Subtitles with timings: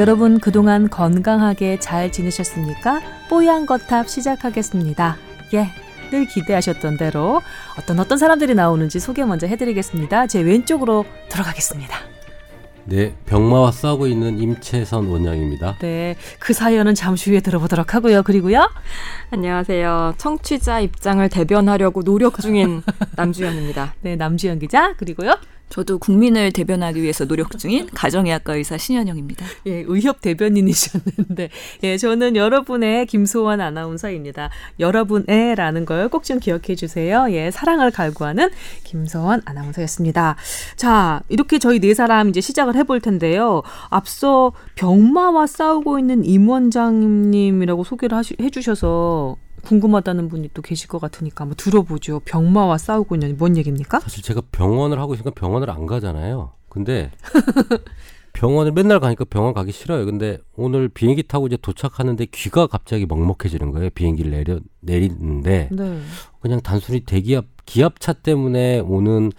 [0.00, 3.02] 여러분 그동안 건강하게 잘 지내셨습니까?
[3.28, 5.18] 뽀얀 거탑 시작하겠습니다.
[5.52, 5.68] 예.
[6.10, 7.42] 늘 기대하셨던 대로
[7.78, 10.26] 어떤 어떤 사람들이 나오는지 소개 먼저 해드리겠습니다.
[10.26, 11.94] 제 왼쪽으로 들어가겠습니다.
[12.86, 15.76] 네, 병마와 싸우고 있는 임채선 원장입니다.
[15.80, 18.22] 네, 그 사연은 잠시 후에 들어보도록 하고요.
[18.22, 18.70] 그리고요.
[19.28, 20.14] 안녕하세요.
[20.16, 22.82] 청취자 입장을 대변하려고 노력 중인
[23.16, 23.96] 남주현입니다.
[24.00, 24.94] 네, 남주현 기자.
[24.96, 25.36] 그리고요.
[25.70, 29.46] 저도 국민을 대변하기 위해서 노력 중인 가정의학과 의사 신현영입니다.
[29.66, 31.48] 예, 의협 대변인이셨는데,
[31.84, 34.50] 예, 저는 여러분의 김소원 아나운서입니다.
[34.78, 37.26] 여러분의라는 걸 꼭 좀 기억해 주세요.
[37.30, 38.50] 예, 사랑을 갈구하는
[38.84, 40.36] 김소원 아나운서였습니다.
[40.76, 43.62] 자, 이렇게 저희 네 사람 이제 시작을 해볼 텐데요.
[43.90, 51.42] 앞서 병마와 싸우고 있는 임 원장님이라고 소개를 하시, 해주셔서 궁금하다는 분이 또 계실 것 같으니까
[51.42, 52.20] 한번 들어보죠.
[52.24, 54.00] 병마와 싸우고 있는 뭔 얘기입니까?
[54.00, 56.52] 사실 제가 병원을 하고 있으니까 병원을 안 가잖아요.
[56.68, 57.10] 근데
[58.32, 60.04] 병원을 맨날 가니까 병원 가기 싫어요.
[60.06, 63.90] 근데 오늘 비행기 타고 이제 도착하는데 귀가 갑자기 먹먹해지는 거예요.
[63.90, 66.00] 비행기를 내려 내리는데 네.
[66.40, 69.32] 그냥 단순히 대기압 기압차 때문에 오는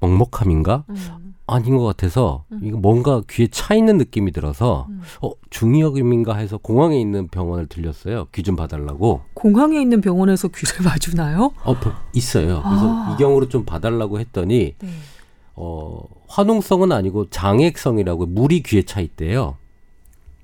[0.00, 0.84] 먹먹함인가?
[0.88, 1.23] 음.
[1.46, 5.02] 아닌 것 같아서 이거 뭔가 귀에 차 있는 느낌이 들어서 음.
[5.20, 8.28] 어 중이염인가 해서 공항에 있는 병원을 들렸어요.
[8.32, 9.20] 귀 좀 봐달라고.
[9.34, 11.52] 공항에 있는 병원에서 귀를 봐주나요?
[11.64, 12.62] 어 벼- 있어요.
[12.64, 13.14] 그래서 아.
[13.14, 14.88] 이경으로 좀 봐달라고 했더니 네.
[15.54, 19.56] 어 화농성은 아니고 장액성이라고 물이 귀에 차 있대요.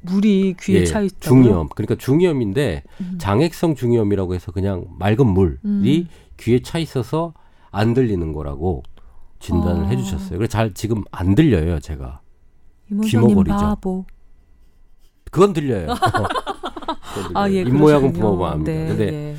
[0.03, 1.21] 물이 귀에 예, 차 있다고.
[1.21, 1.69] 중이염.
[1.75, 3.15] 그러니까 중이염인데 음.
[3.19, 6.09] 장액성 중이염이라고 해서 그냥 맑은 물이 음.
[6.39, 7.33] 귀에 차 있어서
[7.71, 8.83] 안 들리는 거라고
[9.41, 9.89] 진단을 아.
[9.89, 10.39] 해주셨어요.
[10.39, 12.21] 그래서 잘 지금 안 들려요, 제가.
[13.05, 13.57] 귀머거리죠.
[13.57, 14.05] 바보.
[15.31, 15.87] 그건 들려요.
[16.01, 16.29] 그건
[17.29, 17.33] 들려요.
[17.35, 18.13] 아, 예, 입 모양은 그러시군요.
[18.13, 18.73] 부모가 압니다.
[18.73, 19.37] 네, 근데 예.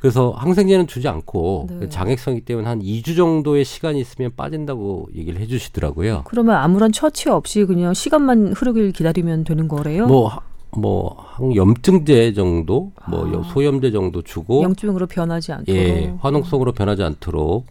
[0.00, 1.88] 그래서 항생제는 주지 않고 네.
[1.88, 6.22] 장액성이 때문에 한 2주 정도의 시간이 있으면 빠진다고 얘기를 해주시더라고요.
[6.24, 10.06] 그러면 아무런 처치 없이 그냥 시간만 흐르길 기다리면 되는 거래요?
[10.06, 10.32] 뭐,
[10.76, 13.32] 뭐, 한 염증제 정도, 뭐, 아.
[13.32, 15.68] 여- 소염제 정도 주고, 영증으로 변하지 않도록.
[15.80, 17.66] 예, 화농성으로 변하지 않도록,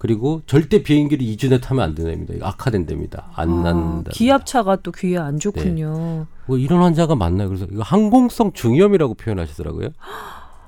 [0.00, 2.26] 그리고 절대 비행기를 2주 내 타면 안.
[2.34, 3.26] 이거 악화된답니다.
[3.34, 4.10] 안 아, 난다.
[4.14, 6.26] 기압차가 또 귀에 안 좋군요.
[6.46, 7.48] 뭐 이런 환자가 많나요?
[7.48, 9.90] 그래서 이거 항공성 중이염이라고 표현하시더라고요.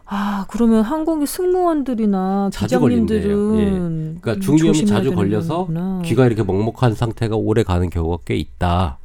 [0.05, 3.59] 아 그러면 항공기 승무원들이나 기장님들은.
[3.59, 3.65] 예.
[3.71, 6.03] 음, 그러니까 중이염이 자주 걸려서 거구나.
[6.05, 8.99] 귀가 이렇게 먹먹한 상태가 오래 가는 경우가 꽤 있다.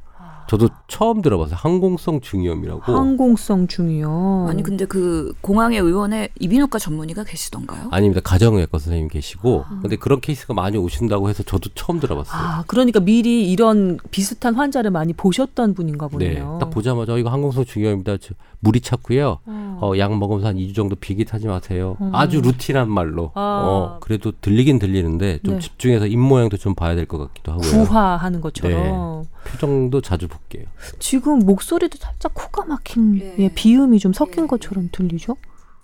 [0.48, 1.56] 저도 처음 들어봤어요.
[1.60, 2.82] 항공성 중이염이라고.
[2.84, 4.48] 항공성 중이염.
[4.48, 7.90] 아니 근데 그 공항의 의원에 이비인후과 전문의가 계시던가요?
[7.92, 8.22] 아닙니다.
[8.24, 12.42] 가정의학과 선생님 계시고, 근데 그런 케이스가 많이 오신다고 해서 저도 처음 들어봤어요.
[12.42, 16.58] 아 그러니까 미리 이런 비슷한 환자를 많이 보셨던 분인가 네, 보네요.
[16.62, 18.18] 딱 보자마자 어, 이거 항공성 중이염입니다.
[18.18, 19.40] 저, 물이 찼고요.
[19.46, 19.80] 어.
[19.82, 21.98] 어, 약 먹으면서 한 2주 정도 비기 타지 마세요.
[22.02, 22.10] 음.
[22.16, 23.32] 아주 루틴한 말로.
[23.36, 23.62] 아.
[23.64, 25.60] 어, 그래도 들리긴 들리는데 좀 네.
[25.60, 27.86] 집중해서 입 모양도 좀 봐야 될 것 같기도 하고요.
[27.86, 30.66] 구화하는 것처럼 표정도 자주 볼게요.
[31.00, 33.36] 지금 목소리도 살짝 코가 막힌 예.
[33.40, 34.48] 예, 비음이 좀 섞인 예.
[34.48, 35.38] 것처럼 들리죠?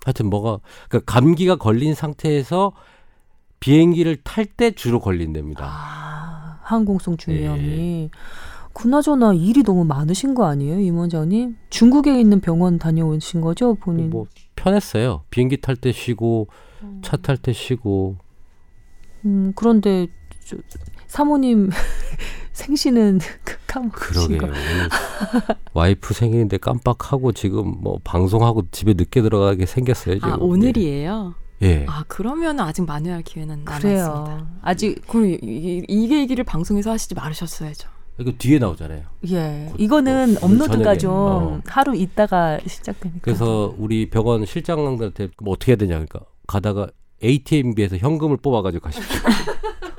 [0.04, 2.72] 하여튼 뭐가 그러니까 감기가 걸린 상태에서
[3.60, 5.64] 비행기를 탈 때 주로 걸린답니다.
[5.66, 8.10] 아 항공성 중이염이 네.
[8.74, 11.56] 그나저나 일이 너무 많으신 거 아니에요, 임 원장님?
[11.70, 14.10] 중국에 있는 병원 다녀오신 거죠, 본인?
[14.10, 14.26] 뭐
[14.56, 15.22] 편했어요.
[15.30, 16.48] 비행기 탈 때 쉬고
[17.02, 18.16] 차탈 때 쉬고
[19.24, 20.08] 음 그런데
[20.44, 20.56] 저,
[21.06, 21.70] 사모님
[22.54, 23.18] 생신은
[23.66, 24.52] 까먹으신 그러게요.
[25.74, 30.14] 와이프 생일인데 깜빡하고 지금 뭐 방송하고 집에 늦게 들어가게 생겼어요.
[30.14, 30.32] 지금.
[30.32, 31.34] 아 오늘이에요.
[31.62, 31.66] 예.
[31.66, 31.86] 예.
[31.88, 33.78] 아 그러면 아직 만회할 기회는 남았습니다.
[34.24, 34.48] 그래요.
[34.62, 37.88] 아직 그럼 이, 이, 이게 얘기를 방송에서 하시지 말으셨어야죠.
[38.20, 39.02] 이거 뒤에 나오잖아요.
[39.30, 40.98] 예 그- 이거는 뭐, 오늘 업로드가 저녁에.
[40.98, 41.60] 좀 어.
[41.66, 43.20] 하루 있다가 시작되니까.
[43.22, 46.86] 그래서 우리 병원 실장들한테 뭐 어떻게 해야 되냐 그러니까 가다가
[47.24, 49.18] ATM기에서 현금을 뽑아가지고 가십시오.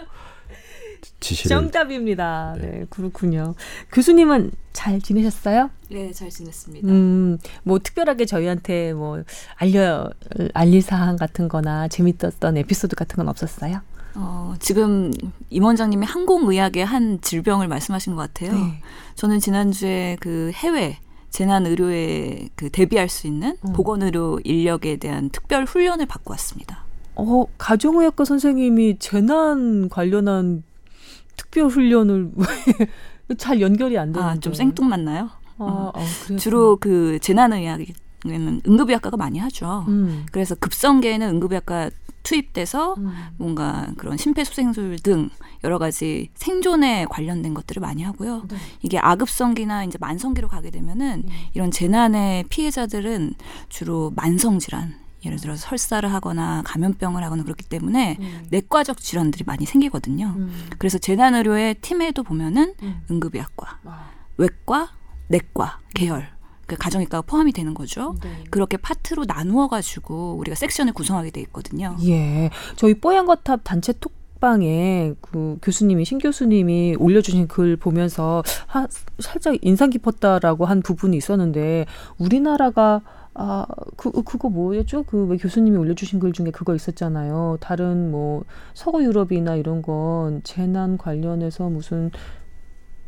[1.26, 1.50] 지시를.
[1.50, 2.56] 정답입니다.
[2.60, 2.68] 네.
[2.68, 2.86] 네.
[2.90, 3.56] 그렇군요.
[3.92, 5.70] 교수님은 잘 지내셨어요?
[5.90, 6.88] 네, 잘 지냈습니다.
[6.88, 9.24] 음, 뭐 특별하게 저희한테 뭐
[9.56, 10.10] 알려
[10.54, 13.82] 알릴 사항 같은 거나 재밌었던 에피소드 같은 건 없었어요?
[14.16, 15.12] 어, 지금
[15.50, 18.54] 임 원장님이 항공의학의 한 질병을 말씀하신 것 같아요.
[18.54, 18.82] 네.
[19.16, 21.00] 저는 지난주에 그 해외
[21.32, 23.74] 재난 의료에 그 대비할 수 있는 음.
[23.74, 26.86] 보건 의료 인력에 대한 특별 훈련을 받고 왔습니다.
[27.16, 30.64] 어, 가정의학과 선생님이 재난 관련한
[31.36, 32.32] 특별 훈련을
[33.38, 34.32] 잘 연결이 안 되는데.
[34.34, 35.30] 아, 좀 생뚱맞나요?
[35.58, 36.36] 아, 아?
[36.38, 39.86] 주로 그 재난의학에는 응급의학과가 많이 하죠.
[39.88, 40.26] 음.
[40.32, 41.90] 그래서 급성계에는 응급의학과
[42.24, 43.14] 투입돼서 음.
[43.38, 45.30] 뭔가 그런 심폐소생술 등
[45.64, 48.44] 여러 가지 생존에 관련된 것들을 많이 하고요.
[48.50, 48.58] 네.
[48.82, 51.24] 이게 아급성기나 이제 만성기로 가게 되면은
[51.54, 53.36] 이런 재난의 피해자들은
[53.70, 58.18] 주로 만성 질환 예를 들어서 설사를 하거나 감염병을 하거나 그렇기 때문에
[58.50, 60.34] 내과적 질환들이 많이 생기거든요.
[60.38, 60.68] 음.
[60.78, 63.02] 그래서 재난의료의 팀에도 보면은 음.
[63.10, 64.12] 응급의학과, 아.
[64.38, 64.92] 외과,
[65.28, 66.36] 내과 계열
[66.68, 68.16] 그 가정의과가 포함이 되는 거죠.
[68.24, 68.44] 네.
[68.50, 71.96] 그렇게 파트로 나누어 가지고 우리가 섹션을 구성하게 돼 있거든요.
[72.04, 72.50] 예.
[72.76, 78.88] 저희 뽀얀 거탑 단체 톡방에 그 교수님이 신 교수님이 올려주신 글 보면서 하,
[79.20, 81.86] 살짝 인상 깊었다라고 한 부분이 있었는데
[82.18, 83.02] 우리나라가
[83.38, 83.66] 아,
[83.98, 85.04] 그, 그거 뭐였죠?
[85.04, 87.58] 그 왜 교수님이 올려주신 글 중에 그거 있었잖아요.
[87.60, 88.44] 다른 뭐
[88.74, 92.12] 서구 유럽이나 이런 건 재난 관련해서 무슨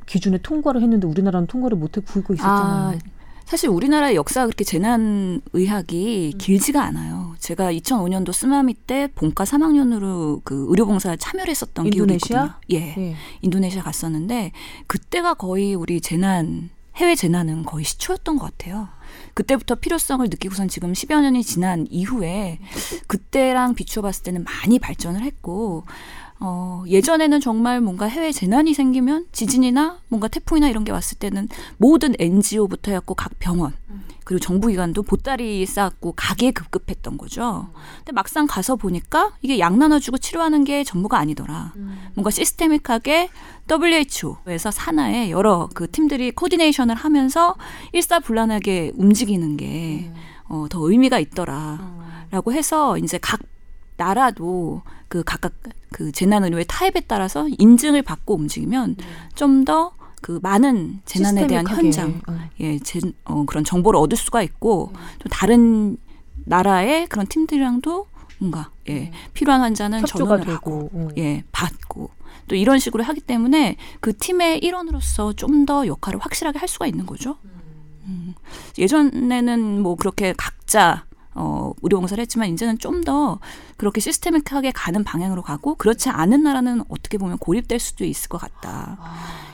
[0.06, 2.98] 기준에 통과를 했는데 우리나라는 통과를 못해 구고 있었잖아요.
[2.98, 3.00] 아,
[3.46, 6.38] 사실 우리나라의 역사가 그렇게 재난 의학이 음.
[6.38, 7.36] 길지가 않아요.
[7.40, 12.44] 제가 2005년도 쓰마미 때 본과 3학년으로 그 의료봉사에 참여를 했었던 기억이 인도네시아?
[12.44, 12.60] 있거든요.
[12.72, 12.96] 예.
[12.98, 13.16] 예.
[13.42, 14.52] 인도네시아 갔었는데
[14.88, 18.90] 그때가 거의 우리 재난 해외 재난은 거의 시초였던 것 같아요.
[19.38, 22.57] 그때부터 필요성을 느끼고선 지금 10여 년이 지난 이후에
[23.06, 25.84] 그때랑 비추어 봤을 때는 많이 발전을 했고
[26.39, 31.48] 어, 예전에는 정말 뭔가 해외 재난이 생기면 지진이나 뭔가 태풍이나 이런 게 왔을 때는
[31.78, 33.74] 모든 NGO부터 해갖고 각 병원
[34.24, 37.69] 그리고 정부기관도 보따리 쌓았고 가게 급급했던 거죠.
[38.00, 41.72] 근데 막상 가서 보니까 이게 약 나눠주고 치료하는 게 전부가 아니더라.
[42.13, 43.30] 뭔가 시스테믹하게
[43.72, 47.56] WHO에서 산하에 여러 그 팀들이 코디네이션을 하면서
[47.94, 50.12] 일사불란하게 움직이는 게
[50.50, 53.40] 어, 더 의미가 있더라라고 해서 이제 각
[53.95, 55.54] 나라도 그 각각
[55.92, 58.98] 그 재난의료의 타입에 따라서 인증을 받고 움직이면
[59.36, 61.68] 좀더 그 많은 재난에 대한.
[61.68, 62.38] 현장 어.
[62.59, 65.98] 예, 제, 어, 그런 정보를 얻을 수가 있고 또 다른
[66.45, 68.07] 나라의 그런 팀들이랑도
[68.39, 70.89] 뭔가 예, 필요한 환자는 전원을 하고.
[70.94, 71.07] 어.
[71.18, 72.09] 예, 받고
[72.48, 77.06] 또 이런 식으로 하기 때문에 그 팀의 일원으로서 좀 더 역할을 확실하게 할 수가 있는
[77.06, 77.38] 거죠.
[78.06, 78.36] 음.
[78.77, 81.04] 예전에는 뭐 그렇게 각자
[81.38, 83.39] 어, 의료봉사를 했지만 이제는 좀 더
[83.78, 88.98] 그렇게 시스테믹하게 가는 방향으로 가고 그렇지 않은 나라는 어떻게 보면 고립될 수도 있을 것 같다.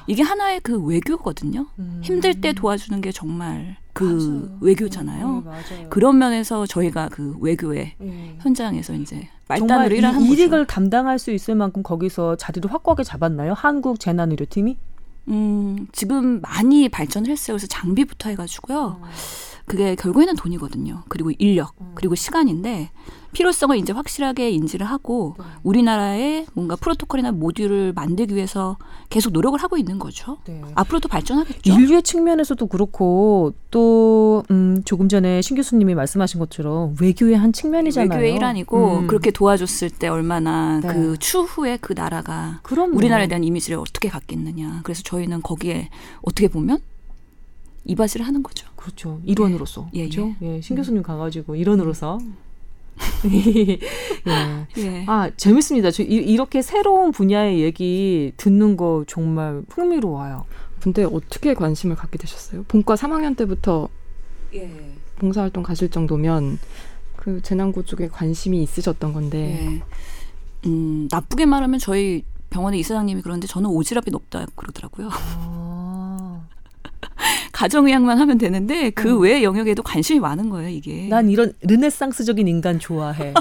[0.08, 1.68] 이게 하나의 그 외교거든요.
[1.78, 2.02] 음.
[2.04, 4.58] 힘들 때 도와주는 게 정말 그 맞아요.
[4.62, 5.44] 외교잖아요.
[5.70, 5.88] 네.
[5.90, 8.38] 그런 면에서 저희가 그 외교의 예.
[8.40, 10.42] 현장에서 이제 정말 말단으로 일하는 이, 거죠.
[10.42, 13.54] 일을 감당할 수 있을 만큼 거기서 자리를 확고하게 잡았나요?
[13.56, 14.78] 한국 재난의료팀이?
[15.28, 17.56] 음, 지금 많이 발전을 했어요.
[17.56, 19.00] 그래서 장비부터 해가지고요.
[19.66, 21.04] 그게 결국에는 돈이거든요.
[21.08, 22.92] 그리고 인력, 그리고 시간인데
[23.32, 28.78] 필요성을 이제 확실하게 인지를 하고 우리나라의 뭔가 프로토콜이나 모듈을 만들기 위해서
[29.10, 30.38] 계속 노력을 하고 있는 거죠.
[30.46, 30.62] 네.
[30.76, 31.74] 앞으로도 발전하겠죠.
[31.74, 38.10] 인류의 측면에서도 그렇고 또 음, 조금 전에 신 교수님이 말씀하신 것처럼 외교의 한 측면이잖아요.
[38.20, 39.08] 외교의 일환이고 음.
[39.08, 40.94] 그렇게 도와줬을 때 얼마나 네.
[40.94, 42.96] 그 추후에 그 나라가 그럼요.
[42.96, 44.82] 우리나라에 대한 이미지를 어떻게 갖겠느냐.
[44.84, 45.90] 그래서 저희는 거기에
[46.22, 46.80] 어떻게 보면
[47.86, 48.68] 이바지를 하는 거죠.
[48.84, 49.22] 그렇죠.
[49.24, 49.90] 일원으로서.
[49.94, 50.36] 예, 그렇죠?
[50.42, 52.20] 예, 신 교수님 가가지고 일원으로서.
[53.32, 53.80] 예.
[54.78, 55.06] 예.
[55.08, 55.90] 아 재밌습니다.
[55.90, 60.46] 저 이, 이렇게 새로운 분야의 얘기 듣는 거 정말 흥미로워요.
[60.82, 62.64] 근데 어떻게 관심을 갖게 되셨어요?
[62.68, 63.88] 본과 3학년 때부터
[64.54, 64.70] 예.
[65.16, 66.60] 봉사활동 가실 정도면
[67.16, 70.70] 그 재난구 쪽에 관심이 있으셨던 건데 예.
[70.70, 75.10] 음, 나쁘게 말하면 저희 병원의 이사장님이 그러는데 저는 오지랖이 높다 그러더라고요.
[75.12, 76.23] 아,
[77.64, 79.22] 가정의학만 하면 되는데 그 음.
[79.22, 81.08] 외 영역에도 관심이 많은 거예요, 이게.
[81.08, 83.34] 난 이런 르네상스적인 인간 좋아해.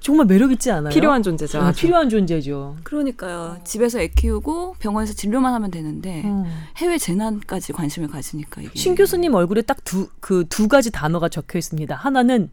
[0.00, 0.92] 정말 매력 있지 않아요?
[0.92, 1.62] 필요한 존재죠.
[1.62, 1.72] 아.
[1.72, 2.76] 필요한 존재죠.
[2.84, 3.56] 그러니까요.
[3.64, 6.44] 집에서 애 키우고 병원에서 진료만 하면 되는데 어.
[6.76, 11.94] 해외 재난까지 관심을 가지니까 이게 신 교수님 얼굴에 딱두그 두 가지 단어가 적혀 있습니다.
[11.96, 12.50] 하나는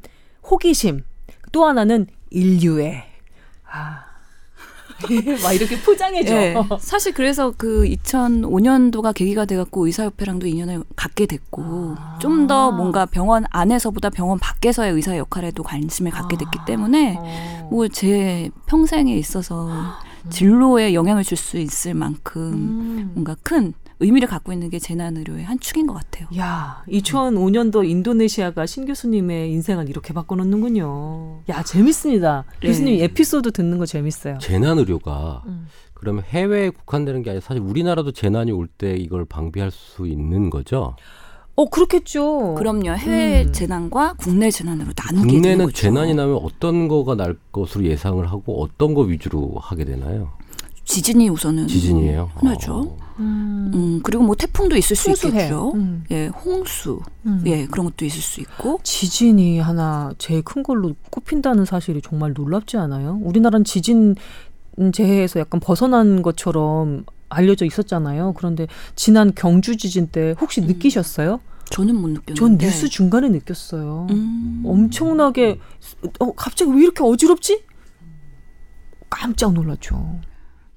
[0.49, 1.03] 호기심,
[1.51, 3.03] 또 하나는 인류애.
[3.69, 4.10] 아.
[5.43, 6.33] 막 이렇게 포장해줘.
[6.33, 6.55] 예.
[6.79, 12.17] 사실 그래서 그 2005년도가 계기가 돼갖고 의사협회랑도 인연을 갖게 됐고 아.
[12.21, 16.65] 좀더 뭔가 병원 안에서보다 병원 밖에서의 의사 역할에도 관심을 갖게 됐기 아.
[16.65, 17.67] 때문에 어.
[17.71, 19.69] 뭐제 평생에 있어서
[20.29, 23.11] 진로에 영향을 줄 수 있을 만큼 음.
[23.13, 26.27] 뭔가 큰 의미를 갖고 있는 게 재난 의료의 한 축인 것 같아요.
[26.37, 31.41] 야, 2005년도 인도네시아가 신 교수님의 인생을 이렇게 바꿔놓는군요.
[31.49, 32.45] 야, 재밌습니다.
[32.61, 32.67] 네.
[32.67, 34.37] 교수님 에피소드 듣는 거 재밌어요.
[34.39, 35.67] 재난 의료가 음.
[35.93, 40.95] 그러면 해외에 국한되는 게 아니라 사실 우리나라도 재난이 올 때 이걸 방비할 수 있는 거죠.
[41.55, 42.55] 어, 그렇겠죠.
[42.55, 42.91] 그럼요.
[42.91, 43.51] 해외 음.
[43.51, 45.75] 재난과 국내 재난으로 나누게 되는 국내는 거죠.
[45.77, 50.31] 재난이 나면 어떤 거가 날 것으로 예상을 하고 어떤 거 위주로 하게 되나요?
[50.85, 52.29] 지진이 우선은 지진이에요.
[52.35, 52.73] 하나죠.
[52.75, 52.97] 어.
[53.19, 53.71] 음.
[53.73, 55.31] 음, 그리고 뭐 태풍도 있을 수 홍수해.
[55.33, 55.71] 있겠죠.
[55.75, 56.03] 음.
[56.11, 56.99] 예, 홍수.
[57.25, 57.43] 음.
[57.45, 58.79] 예, 그런 것도 있을 수 있고.
[58.83, 63.19] 지진이 하나 제일 큰 걸로 꼽힌다는 사실이 정말 놀랍지 않아요?
[63.21, 64.15] 우리나라는 지진
[64.93, 68.33] 재해에서 약간 벗어난 것처럼 알려져 있었잖아요.
[68.35, 71.39] 그런데 지난 경주 지진 때 혹시 느끼셨어요?
[71.69, 72.33] 저는 못 느꼈는데.
[72.33, 74.07] 전 뉴스 중간에 느꼈어요.
[74.09, 74.63] 음.
[74.65, 75.59] 엄청나게
[76.19, 77.63] 어, 갑자기 왜 이렇게 어지럽지?
[79.09, 80.19] 깜짝 놀랐죠.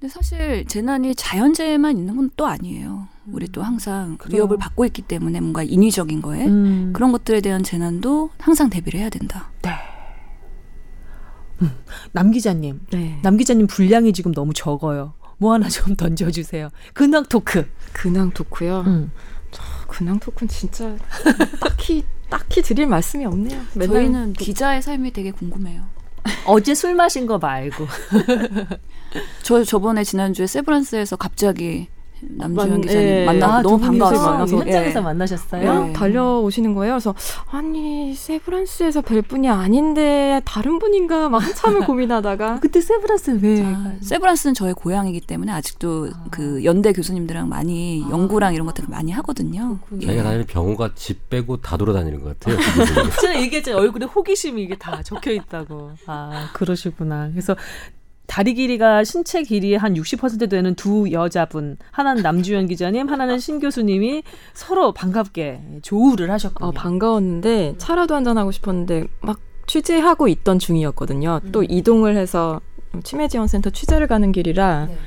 [0.05, 3.09] 근데 사실 재난이 자연재해만 있는 건 또 아니에요.
[3.27, 4.37] 우리 또 항상 그래요.
[4.43, 6.93] 위협을 받고 있기 때문에 뭔가 인위적인 거에 음.
[6.93, 9.51] 그런 것들에 대한 재난도 항상 대비를 해야 된다.
[12.13, 13.19] 남 기자님, 네.
[13.23, 15.15] 남 기자님 분량이 지금 너무 적어요.
[15.39, 16.69] 뭐 하나 좀 던져주세요.
[16.93, 17.67] 근황 토크.
[17.95, 18.81] 근황 토크요.
[18.87, 19.11] 음.
[19.89, 20.97] 근황 토크는 진짜
[21.61, 23.63] 딱히 딱히 드릴 말씀이 없네요.
[23.87, 25.87] 저희는 기자의 삶이 되게 궁금해요.
[26.47, 27.87] 어제 술 마신 거 말고.
[29.43, 31.89] 저 저번에 지난주에 세브란스에서 갑자기
[32.31, 33.25] 남주현 만- 기자님 예.
[33.27, 35.03] 만나고 아, 너무 반가워서 만나서, 현장에서 예.
[35.03, 35.85] 만나셨어요?
[35.87, 35.93] 네.
[35.93, 36.95] 달려오시는 거예요.
[36.95, 37.15] 그래서
[37.51, 43.63] 아니 세브란스에서 뵐 분이 아닌데 다른 분인가 막 한참을 고민하다가 그때 세브란스 왜?
[43.65, 46.25] 아, 세브란스는 저의 고향이기 때문에 아직도 아.
[46.31, 48.11] 그 연대 교수님들이랑 많이 아.
[48.11, 49.79] 연구랑 이런 것들을 많이 하거든요.
[49.91, 52.57] 자기가 다니는 병원과 집 빼고 다 돌아다니는 것 같아요.
[53.21, 53.77] 제가 얘기했죠.
[53.77, 55.93] 얼굴에 호기심이 이게 다 적혀 있다고.
[56.07, 57.29] 아, 그러시구나.
[57.31, 57.55] 그래서
[58.27, 64.23] 다리 길이가 신체 길이의 한 60% 되는 두 여자분, 하나는 남주현 기자님, 하나는 신 교수님이
[64.55, 66.69] 서로 반갑게 조우를 하셨거든요.
[66.69, 71.41] 아, 반가웠는데 차라도 한잔 하고 싶었는데 막 취재하고 있던 중이었거든요.
[71.45, 71.53] 음.
[71.53, 72.61] 또 이동을 해서
[73.03, 74.99] 치매 지원 센터 취재를 가는 길이라 네.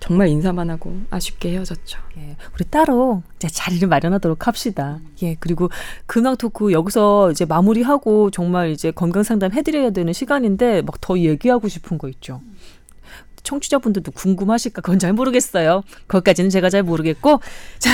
[0.00, 1.98] 정말 인사만 하고 아쉽게 헤어졌죠.
[2.18, 4.98] 예, 우리 따로 이제 자리를 마련하도록 합시다.
[5.22, 5.70] 예, 그리고
[6.04, 11.68] 근황 토크 여기서 이제 마무리하고 정말 이제 건강 상담 해드려야 되는 시간인데 막 더 얘기하고
[11.68, 12.40] 싶은 거 있죠.
[13.44, 15.82] 청취자분들도 궁금하실까 그건 잘 모르겠어요.
[16.08, 17.40] 거기까지는 제가 잘 모르겠고
[17.78, 17.90] 자,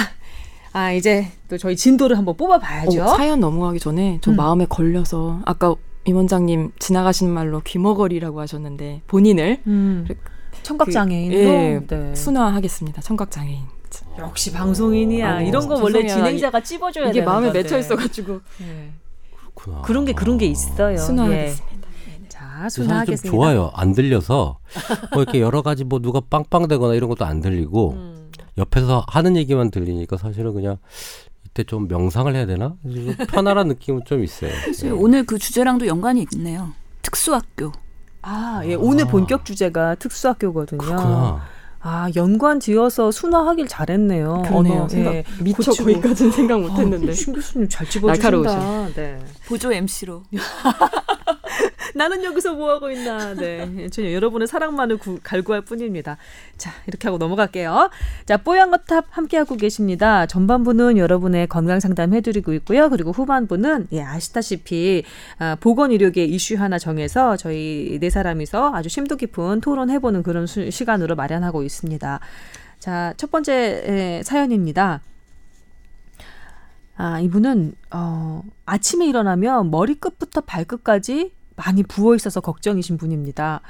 [0.73, 3.03] 아 이제 또 저희 진도를 한번 뽑아봐야죠.
[3.03, 4.37] 어, 사연 넘어가기 전에 저 음.
[4.37, 5.75] 마음에 걸려서 아까
[6.07, 10.07] 임 원장님 지나가시는 말로 귀머거리라고 하셨는데 본인을 음,
[10.63, 12.15] 청각 그- 예, 네.
[12.15, 13.03] 순화하겠습니다.
[13.03, 13.65] 청각 장애인.
[14.19, 15.39] 역시 방송인이야.
[15.39, 16.15] 어, 이런 거 원래 죄송해요.
[16.17, 17.63] 진행자가 찝어줘야 이게 되는 마음에 건데.
[17.63, 18.93] 맺혀 있어가지고 예.
[19.55, 19.83] 그렇구나.
[19.83, 20.93] 그런 게 그런 게 있어요.
[20.93, 20.97] 예.
[20.97, 21.80] 순화하겠습니다.
[21.80, 21.80] 자,
[22.69, 23.31] 좀 순화하겠습니다.
[23.35, 23.71] 좋아요.
[23.75, 24.59] 안 들려서
[25.13, 28.31] 뭐 이렇게 여러 가지 뭐 누가 빵빵대거나 이런 것도 안 들리고 음.
[28.59, 30.77] 옆에서 하는 얘기만 들리니까 사실은 그냥
[31.47, 32.75] 이때 좀 명상을 해야 되나?
[32.85, 34.51] 좀 편안한 느낌은 좀 있어요.
[34.85, 34.91] 예.
[34.91, 36.73] 오늘 그 주제랑도 연관이 있네요.
[37.03, 37.73] 특수학교.
[38.23, 38.75] 아, 예.
[38.75, 39.09] 오늘 아.
[39.09, 40.79] 본격 주제가 특수학교거든요.
[40.79, 41.43] 그렇구나.
[41.83, 44.43] 아, 연관 지어서 순화하길 잘했네요.
[44.47, 44.75] 그러네요.
[44.81, 45.25] 언어, 생각 예.
[45.43, 45.85] 미처 고치고.
[45.87, 47.11] 거기까지는 생각 못했는데.
[47.11, 48.31] 아, 신 교수님 잘 집어주신다.
[48.31, 48.93] 날카로우셔.
[48.95, 49.19] 네.
[49.49, 50.23] 보조 MC로.
[51.95, 53.35] 나는 여기서 뭐 하고 있나.
[53.35, 53.89] 네.
[53.91, 56.17] 전혀 여러분의 사랑만을 구- 갈구할 뿐입니다.
[56.57, 57.91] 자, 이렇게 하고 넘어갈게요.
[58.27, 60.27] 자, 뽀얀거탑 함께하고 계십니다.
[60.27, 62.89] 전반부는 여러분의 건강 상담 해드리고 있고요.
[62.91, 65.05] 그리고 후반부는 예, 아시다시피
[65.39, 71.17] 아, 보건의료계 이슈 하나 정해서 저희 네 사람이서 아주 심도 깊은 토론해보는 그런 수- 시간으로
[71.17, 72.21] 마련하고 있습니다.
[72.79, 73.53] 자, 첫 번째
[73.85, 75.01] 에, 사연입니다.
[76.97, 81.33] 아, 이분은 어, 아침에 일어나면 머리끝부터 발끝까지
[81.65, 83.61] 많이 부어 있어서 걱정이신 분입니다.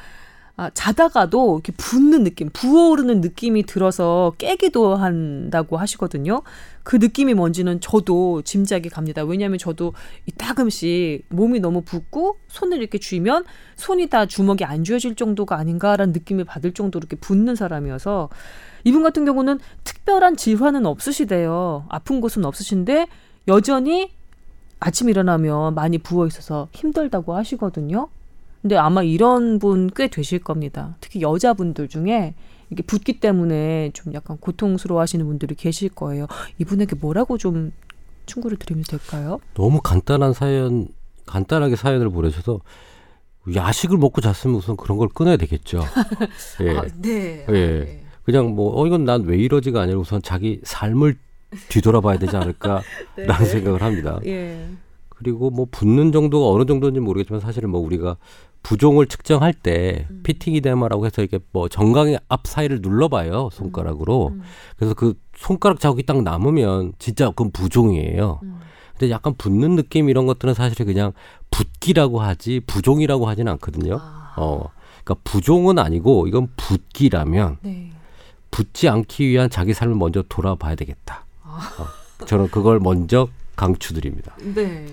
[0.56, 6.42] 아, 자다가도 이렇게 붓는 느낌, 부어오르는 느낌이 들어서 깨기도 한다고 하시거든요.
[6.82, 9.24] 그 느낌이 뭔지는 저도 짐작이 갑니다.
[9.24, 9.94] 왜냐하면 저도
[10.26, 16.12] 이 따금씩 몸이 너무 붓고 손을 이렇게 쥐면 손이 다 주먹이 안 쥐어질 정도가 아닌가라는
[16.12, 18.28] 느낌을 받을 정도로 이렇게 붓는 사람이어서
[18.84, 21.86] 이분 같은 경우는 특별한 질환은 없으시대요.
[21.88, 23.06] 아픈 곳은 없으신데
[23.48, 24.10] 여전히
[24.80, 28.08] 아침 일어나면 많이 부어 있어서 힘들다고 하시거든요.
[28.62, 30.96] 근데 아마 이런 분 꽤 되실 겁니다.
[31.00, 32.34] 특히 여자분들 중에
[32.70, 36.26] 이게 붓기 때문에 좀 약간 고통스러워 하시는 분들이 계실 거예요.
[36.58, 37.72] 이분에게 뭐라고 좀
[38.26, 39.38] 충고를 드리면 될까요?
[39.54, 40.88] 너무 간단한 사연,
[41.26, 42.60] 간단하게 사연을 보내셔서
[43.54, 45.82] 야식을 먹고 잤으면 우선 그런 걸 끊어야 되겠죠.
[46.62, 46.76] 예.
[46.76, 47.46] 아, 네.
[47.48, 48.02] 예.
[48.24, 51.16] 그냥 뭐, 어, 이건 난 왜 이러지가 아니라 우선 자기 삶을
[51.68, 52.82] 뒤돌아봐야 되지 않을까라는
[53.16, 53.44] 네.
[53.44, 54.20] 생각을 합니다.
[54.26, 54.66] 예.
[55.08, 58.16] 그리고 뭐 붓는 정도가 어느 정도인지 모르겠지만 사실은 뭐 우리가
[58.62, 60.20] 부종을 측정할 때 음.
[60.22, 64.28] 피팅이 데마라고 해서 이렇게 뭐 정강이 앞 사이를 눌러봐요 손가락으로.
[64.28, 64.42] 음.
[64.76, 68.40] 그래서 그 손가락 자국이 딱 남으면 진짜 그건 부종이에요.
[68.42, 68.60] 음.
[68.92, 71.12] 근데 약간 붓는 느낌 이런 것들은 사실 그냥
[71.50, 73.98] 붓기라고 하지 부종이라고 하지는 않거든요.
[73.98, 74.68] 아, 어,
[75.02, 77.90] 그러니까 부종은 아니고 이건 붓기라면 네.
[78.50, 81.24] 붓지 않기 위한 자기 삶을 먼저 돌아봐야 되겠다.
[81.60, 81.82] 아.
[81.82, 84.34] 어, 저는 그걸 먼저 강추드립니다.
[84.54, 84.86] 네.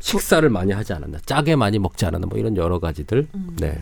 [0.00, 3.28] 저, 식사를 많이 하지 않았나, 짜게 많이 먹지 않았나, 뭐 이런 여러 가지들.
[3.34, 3.56] 음.
[3.60, 3.80] 네.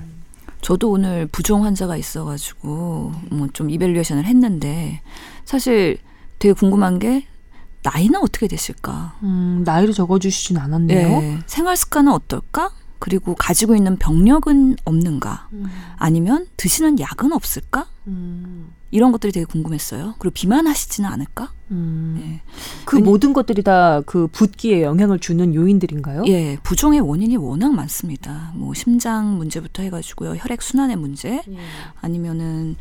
[0.61, 5.01] 저도 오늘 부종 환자가 있어가지고 뭐 좀 이벨리에이션을 했는데
[5.45, 5.99] 사실
[6.41, 7.27] 되게 궁금한 게
[7.85, 9.19] 나이는 어떻게 되실까?
[9.23, 11.09] 음, 나이를 적어주시진 않았네요.
[11.23, 12.73] 예, 생활 습관은 어떨까?
[12.99, 15.49] 그리고 가지고 있는 병력은 없는가?
[15.53, 15.67] 음.
[15.97, 17.87] 아니면 드시는 약은 없을까?
[18.09, 18.73] 음.
[18.91, 20.15] 이런 것들이 되게 궁금했어요.
[20.19, 21.53] 그리고 비만하시지는 않을까?
[21.71, 22.19] 음.
[22.23, 22.41] 예.
[22.87, 26.25] 그 왜냐- 모든 것들이 다 그 붓기에 영향을 주는 요인들인가요?
[26.27, 28.53] 예, 부종의 원인이 워낙 많습니다.
[28.55, 31.59] 뭐 심장 문제부터 해가지고요, 혈액 순환의 문제, 예.
[32.01, 32.77] 아니면은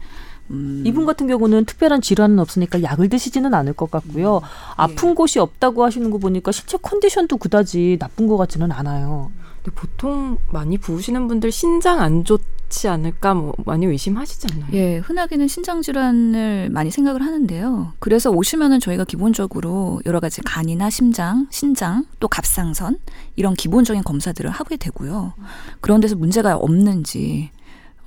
[0.50, 4.40] 음, 이분 같은 경우는 특별한 질환은 없으니까 약을 드시지는 않을 것 같고요.
[4.78, 9.30] 아픈 곳이 없다고 하시는 거 보니까 신체 컨디션도 그다지 나쁜 것 같지는 않아요.
[9.62, 14.70] 근데 보통 많이 부으시는 분들 신장 안 좋 지 않을까 뭐 많이 의심하시지 않나요?
[14.74, 17.94] 예, 흔하게는 신장 질환을 많이 생각을 하는데요.
[18.00, 23.00] 그래서 오시면은 저희가 기본적으로 여러 가지 간이나 심장, 신장, 또 갑상선
[23.36, 25.34] 이런 기본적인 검사들을 하게 되고요.
[25.82, 27.52] 그런 데서 문제가 없는지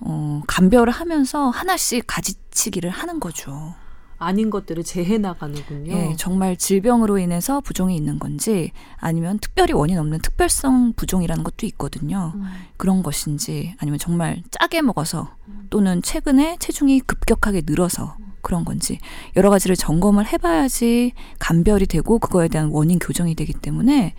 [0.00, 3.75] 어, 감별을 하면서 하나씩 가지치기를 하는 거죠.
[4.21, 5.93] 아닌 것들을 제해 나가는군요.
[5.93, 12.33] 예, 정말 질병으로 인해서 부종이 있는 건지 아니면 특별히 원인 없는 특별성 부종이라는 것도 있거든요.
[12.35, 12.45] 음.
[12.77, 15.31] 그런 것인지 아니면 정말 짜게 먹어서
[15.71, 18.99] 또는 최근에 체중이 급격하게 늘어서 그런 건지
[19.37, 24.15] 여러 가지를 점검을 해봐야지 감별이 되고 그거에 대한 원인 교정이 되기 때문에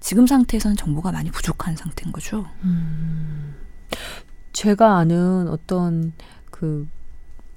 [0.00, 2.46] 지금 상태에서는 정보가 많이 부족한 상태인 거죠.
[4.52, 6.12] 제가 아는 어떤
[6.50, 6.86] 그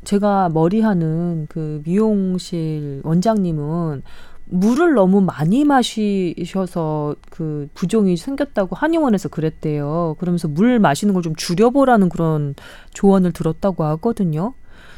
[0.03, 4.03] 제가 머리하는 그 미용실 원장님은
[4.51, 10.15] 물을 너무 많이 마시셔서 그 부종이 생겼다고 한의원에서 그랬대요.
[10.19, 12.55] 그러면서 물 마시는 걸 좀 줄여보라는 그런
[12.93, 14.53] 조언을 들었다고 하거든요.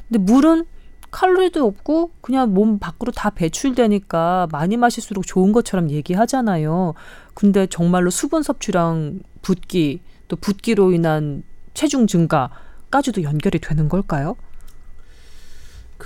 [0.08, 0.65] 근데 물은
[1.12, 6.93] 칼로리도 없고 그냥 몸 밖으로 다 배출되니까 많이 마실수록 좋은 것처럼 얘기하잖아요.
[7.34, 11.43] 근데 정말로 수분 섭취랑 붓기 또 붓기로 인한
[11.74, 14.38] 체중 증가까지도 연결이 되는 걸까요?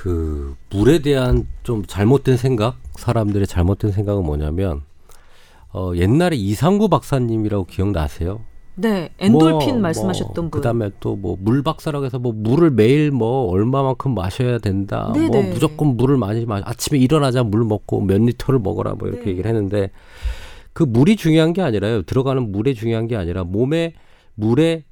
[0.06, 4.84] 그 물에 대한 좀 잘못된 생각, 사람들의 잘못된 생각은 뭐냐면
[5.74, 8.42] 어 옛날에 이상구 박사님이라고 기억나세요?
[8.76, 10.52] 네, 엔돌핀 뭐, 말씀하셨던 뭐, 분.
[10.52, 15.12] 그다음에 또 뭐 물 박사라고 해서 뭐 물을 매일 뭐 얼마만큼 마셔야 된다.
[15.12, 15.50] 뭐 네네.
[15.54, 16.64] 무조건 물을 많이 마셔.
[16.68, 19.32] 아침에 일어나자 물 먹고 몇 리터를 먹어라 뭐 이렇게 네.
[19.32, 19.90] 얘기를 했는데
[20.74, 22.04] 그 물이 중요한 게 아니라요.
[22.04, 23.96] 들어가는 물이 중요한 게 아니라 몸에
[24.36, 24.84] 물에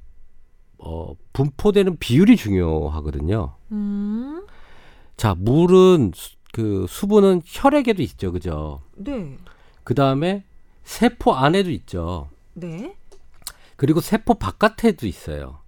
[0.78, 3.52] 어 분포되는 비율이 중요하거든요.
[3.70, 4.42] 음,
[5.16, 8.32] 자, 물은 수- 그 수분은 혈액에도 있죠.
[8.32, 8.82] 그죠?
[8.96, 9.36] 네,
[9.82, 10.44] 그다음에
[10.84, 12.28] 세포 안에도 있죠.
[12.54, 12.96] 네.
[13.76, 15.58] 그리고 세포 바깥에도 있어요.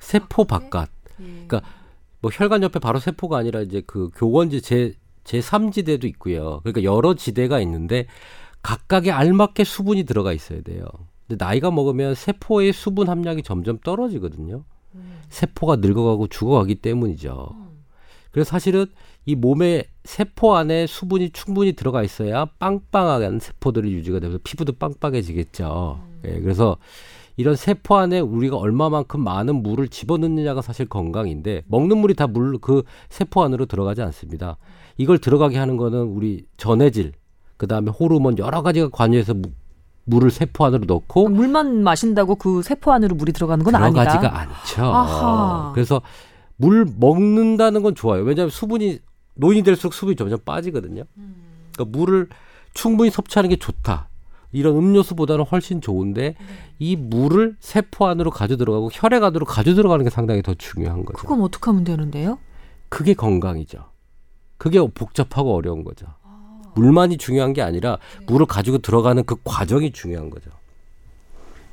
[0.00, 0.90] 세포 바깥.
[1.20, 1.24] 예.
[1.24, 1.62] 그러니까
[2.20, 6.60] 뭐 혈관 옆에 바로 세포가 아니라 이제 그 교원지 제 제3지대도 있고요.
[6.62, 8.06] 그러니까 여러 지대가 있는데
[8.62, 10.84] 각각에 알맞게 수분이 들어가 있어야 돼요.
[11.26, 14.62] 근데 나이가 먹으면 세포의 수분 함량이 점점 떨어지거든요.
[15.28, 17.65] 세포가 늙어가고 죽어가기 때문이죠.
[18.36, 18.84] 그래서 사실은
[19.24, 25.98] 이 몸의 세포 안에 수분이 충분히 들어가 있어야 빵빵한 세포들이 유지가 되면서 피부도 빵빵해지겠죠.
[26.26, 26.76] 예, 그래서
[27.38, 32.82] 이런 세포 안에 우리가 얼마만큼 많은 물을 집어넣느냐가 사실 건강인데 먹는 물이 다 물 그
[33.08, 34.58] 세포 안으로 들어가지 않습니다.
[34.98, 37.12] 이걸 들어가게 하는 거는 우리 전해질,
[37.56, 39.48] 그 다음에 호르몬 여러 가지가 관여해서 무-
[40.04, 44.02] 물을 세포 안으로 넣고 물만 마신다고 그 세포 안으로 물이 들어가는 건 아니다.
[44.04, 44.82] 들어가지가 않죠.
[44.84, 45.72] 아하.
[45.74, 46.02] 그래서
[46.56, 48.22] 물 먹는다는 건 좋아요.
[48.22, 49.00] 왜냐하면 수분이
[49.34, 51.04] 노인이 될수록 수분이 점점 빠지거든요.
[51.72, 52.28] 그러니까 물을
[52.74, 54.08] 충분히 섭취하는 게 좋다.
[54.52, 56.34] 이런 음료수보다는 훨씬 좋은데
[56.78, 61.18] 이 물을 세포 안으로 가져 들어가고 혈액 안으로 가져 들어가는 게 상당히 더 중요한 거죠.
[61.18, 62.38] 그건 어떻게 하면 되는데요?
[62.88, 63.84] 그게 건강이죠.
[64.56, 66.06] 그게 복잡하고 어려운 거죠.
[66.74, 70.50] 물만이 중요한 게 아니라 물을 가지고 들어가는 그 과정이 중요한 거죠.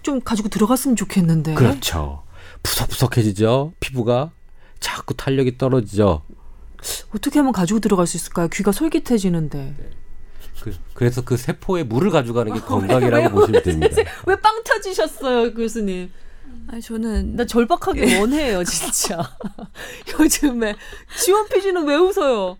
[0.02, 1.54] 좀 가지고 들어갔으면 좋겠는데.
[1.54, 2.24] 그렇죠.
[2.64, 3.74] 푸석푸석해지죠.
[3.80, 4.32] 피부가
[4.84, 6.24] 자꾸 탄력이 떨어지죠.
[7.16, 8.50] 어떻게 하면 가지고 들어갈 수 있을까요?
[8.50, 9.76] 귀가 솔깃해지는데.
[10.62, 13.96] 그, 그래서 그 세포에 물을 가져가는 게 건강이라고 보시면 됩니다.
[14.28, 16.12] 왜 빵 터지셨어요, 교수님?
[16.68, 19.20] 아니 저는 나 절박하게 원해요, 진짜.
[20.20, 20.76] 요즘에
[21.18, 22.58] 지원 PG는 왜 웃어요?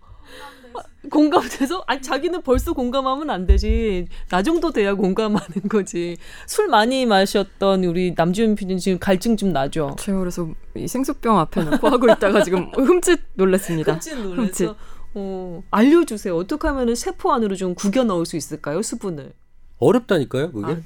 [1.04, 1.84] 아, 공감돼서?
[1.86, 4.06] 아니 자기는 벌써 공감하면 안 되지.
[4.28, 6.16] 나 정도 돼야 공감하는 거지.
[6.46, 9.96] 술 많이 마셨던 우리 남지훈 PD는 지금 갈증 좀 나죠.
[9.98, 13.92] 제가 그래서 이 생수병 앞에 놓고 하고 있다가 지금 흠칫 놀랐습니다.
[13.94, 14.18] 흠칫.
[14.18, 14.76] 놀라서
[15.14, 16.36] 어, 알려주세요.
[16.36, 19.32] 어떻게 하면 세포 안으로 좀 구겨 넣을 수 있을까요, 수분을?
[19.78, 20.72] 어렵다니까요, 그게.
[20.72, 20.76] 아,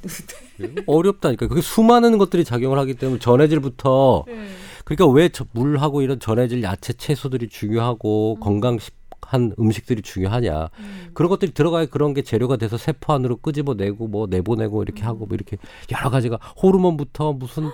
[0.61, 0.75] 예?
[0.87, 1.49] 어렵다니까요.
[1.49, 4.49] 그게 수많은 것들이 작용을 하기 때문에 전해질부터 네.
[4.85, 8.79] 그러니까 왜 저- 물하고 이런 전해질 야채 채소들이 중요하고 건강
[9.23, 10.69] 한 음식들이 중요하냐.
[11.15, 15.35] 그런 것들이 들어가야 그런 게 재료가 돼서 세포 안으로 끄집어내고 뭐 내보내고 이렇게 하고 뭐
[15.35, 15.59] 이렇게
[15.93, 17.71] 여러 가지가 호르몬부터 무슨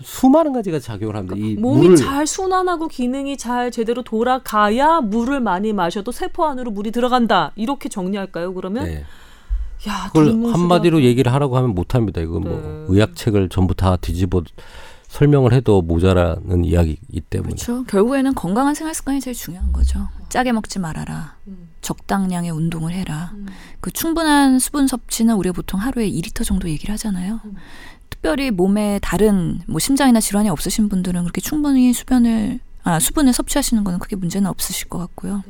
[0.00, 1.36] 수많은 가지가 작용을 합니다.
[1.36, 6.90] 이 몸이 물을 잘 순환하고 기능이 잘 제대로 돌아가야 물을 많이 마셔도 세포 안으로 물이
[6.90, 7.52] 들어간다.
[7.56, 8.54] 이렇게 정리할까요?
[8.54, 9.04] 그러면 네.
[9.88, 10.52] 야, 그걸.
[10.52, 12.20] 한마디로 얘기를 하라고 하면 못합니다.
[12.20, 12.94] 이건 뭐 네.
[12.94, 14.42] 의학책을 전부 다 뒤집어
[15.10, 17.54] 설명을 해도 모자라는 이야기이기 때문에.
[17.54, 17.82] 그렇죠.
[17.84, 20.08] 결국에는 건강한 생활 습관이 제일 중요한 거죠.
[20.28, 21.36] 짜게 먹지 말아라.
[21.48, 21.68] 음.
[21.80, 23.32] 적당량의 운동을 해라.
[23.34, 23.46] 음.
[23.80, 27.40] 그 충분한 수분 섭취는 우리가 보통 하루에 2리터 정도 얘기를 하잖아요.
[27.44, 27.56] 음.
[28.08, 33.98] 특별히 몸에 다른 뭐 심장이나 질환이 없으신 분들은 그렇게 충분히 수변을 아, 수분을 섭취하시는 거는
[33.98, 35.42] 크게 문제는 없으실 것 같고요.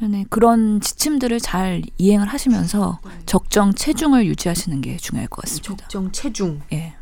[0.00, 5.76] 네, 그런 지침들을 잘 이행을 하시면서 적정 체중을 유지하시는 게 중요할 것 같습니다.
[5.76, 6.60] 적정 체중.
[6.72, 6.94] 예.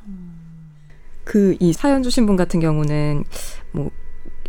[1.25, 3.25] 그 이 사연 주신 분 같은 경우는
[3.73, 3.91] 뭐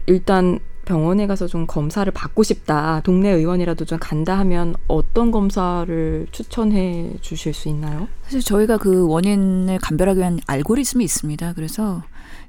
[0.06, 3.02] 일단 병원에 가서 좀 검사를 받고 싶다.
[3.04, 8.08] 동네 의원이라도 좀 간다 하면 어떤 검사를 추천해 주실 수 있나요?
[8.24, 11.54] 사실 저희가 그 원인을 감별하기 위한 알고리즘이 있습니다.
[11.54, 12.04] 그래서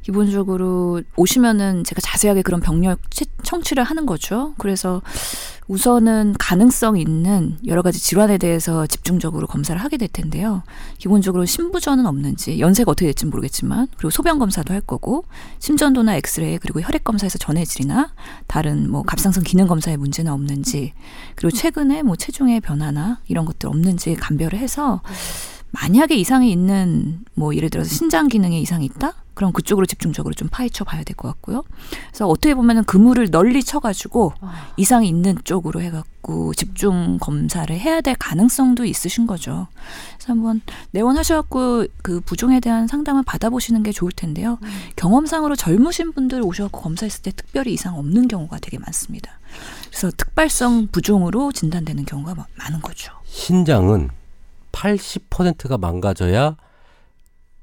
[0.06, 3.00] 기본적으로 오시면은 제가 자세하게 그런 병력
[3.42, 4.54] 청취를 하는 거죠.
[4.56, 5.02] 그래서
[5.66, 10.62] 우선은 가능성 있는 여러 가지 질환에 대해서 집중적으로 검사를 하게 될 텐데요.
[10.98, 15.24] 기본적으로 심부전은 없는지 연세가 어떻게 될지 모르겠지만 그리고 소변 검사도 할 거고
[15.58, 18.12] 심전도나 엑스레이 그리고 혈액 검사에서 전해질이나
[18.46, 20.92] 다른 뭐 갑상선 기능 검사에 문제는 없는지
[21.34, 25.02] 그리고 최근에 뭐 체중의 변화나 이런 것들 없는지 감별을 해서
[25.80, 29.12] 만약에 이상이 있는 뭐 예를 들어서 신장 기능에 이상이 있다?
[29.34, 31.62] 그럼 그쪽으로 집중적으로 좀 파헤쳐 봐야 될 것 같고요.
[32.08, 34.68] 그래서 어떻게 보면은 그물을 널리 쳐가지고 아.
[34.78, 39.66] 이상이 있는 쪽으로 해갖고 집중 검사를 해야 될 가능성도 있으신 거죠.
[40.16, 40.62] 그래서 한번
[40.92, 44.58] 내원하셔갖고 그 부종에 대한 상담을 받아보시는 게 좋을 텐데요.
[44.96, 49.38] 경험상으로 젊으신 분들 오셔갖고 검사했을 때 특별히 이상 없는 경우가 되게 많습니다.
[49.90, 53.12] 그래서 특발성 부종으로 진단되는 경우가 마- 많은 거죠.
[53.26, 54.08] 신장은
[54.76, 56.56] 80%가 망가져야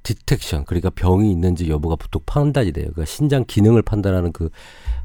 [0.01, 2.87] detection 그러니까 병이 있는지 여부가 보통 판단이 돼요.
[2.91, 4.49] 그러니까 신장 기능을 판단하는 그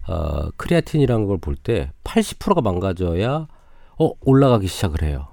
[0.08, 3.46] 어, 크레아틴이라는 걸 볼 때 80%가 망가져야
[3.98, 5.28] 어 올라가기 시작을 해요.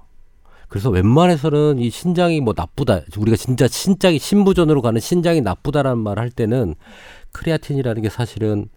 [0.68, 6.30] 그래서 웬만해서는 이 신장이 뭐 나쁘다 우리가 진짜 신장이 신부전으로 가는 신장이 나쁘다라는 말 할
[6.30, 6.74] 때는
[7.32, 8.68] 크레아틴이라는 게 사실은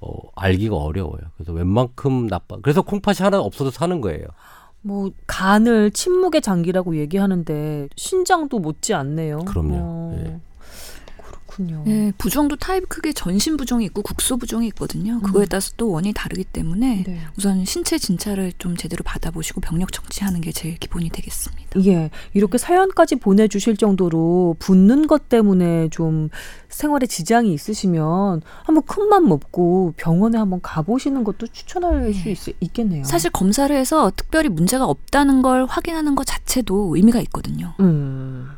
[0.00, 1.20] 어, 알기가 어려워요.
[1.36, 2.56] 그래서 웬만큼 나빠.
[2.62, 4.26] 그래서 콩팥이 하나 없어도 사는 거예요.
[4.86, 9.40] 뭐 간을 침묵의 장기라고 얘기하는데 신장도 못지 않네요.
[9.40, 9.74] 그럼요.
[9.74, 10.38] 어, 예.
[11.56, 11.82] 그렇군요.
[11.86, 15.20] 네, 부종도 타입 크게 전신 부종이 있고 국소 부종이 있거든요.
[15.20, 17.20] 그거에 따라서 또 원인이 다르기 때문에 네.
[17.36, 21.84] 우선 신체 진찰을 좀 제대로 받아보시고 병력 청취하는 게 제일 기본이 되겠습니다.
[21.86, 26.28] 예, 이렇게 사연까지 보내주실 정도로 붓는 것 때문에 좀
[26.68, 33.04] 생활에 지장이 있으시면 한번 큰맘 먹고 병원에 한번 가보시는 것도 추천할 수 있, 있겠네요.
[33.04, 37.74] 사실 검사를 해서 특별히 문제가 없다는 걸 확인하는 것 자체도 의미가 있거든요.
[37.80, 38.50] 음,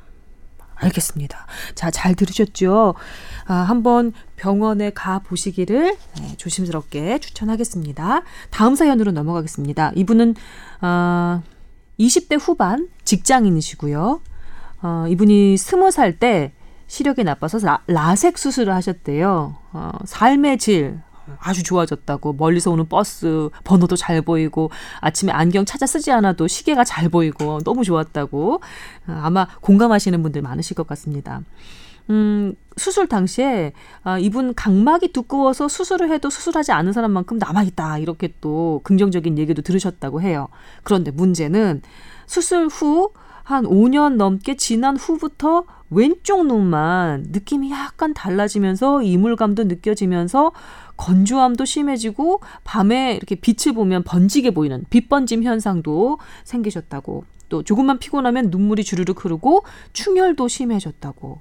[0.80, 1.46] 알겠습니다.
[1.74, 2.94] 자, 잘 들으셨죠?
[3.46, 8.22] 아, 한번 병원에 가 보시기를 네, 조심스럽게 추천하겠습니다.
[8.50, 9.92] 다음 사연으로 넘어가겠습니다.
[9.96, 10.34] 이분은
[10.80, 11.42] 아,
[11.98, 14.20] 20대 후반 직장인이시고요.
[14.82, 16.52] 어, 이분이 스무 살때
[16.86, 19.56] 시력이 나빠서 라, 라섹 수술을 하셨대요.
[19.72, 21.00] 어, 삶의 질
[21.38, 27.08] 아주 좋아졌다고 멀리서 오는 버스 번호도 잘 보이고 아침에 안경 찾아 쓰지 않아도 시계가 잘
[27.08, 28.60] 보이고 너무 좋았다고 어,
[29.22, 31.42] 아마 공감하시는 분들 많으실 것 같습니다.
[32.10, 38.80] 음, 수술 당시에 아, 이분 각막이 두꺼워서 수술을 해도 수술하지 않은 사람만큼 남아있다 이렇게 또
[38.84, 40.48] 긍정적인 얘기도 들으셨다고 해요.
[40.82, 41.82] 그런데 문제는
[42.26, 43.12] 수술 후
[43.48, 50.52] 한 5년 넘게 지난 후부터 왼쪽 눈만 느낌이 약간 달라지면서 이물감도 느껴지면서
[50.96, 57.24] 건조함도 심해지고 밤에 이렇게 빛을 보면 번지게 보이는 빛번짐 현상도 생기셨다고.
[57.48, 61.40] 또 조금만 피곤하면 눈물이 주르륵 흐르고 충혈도 심해졌다고.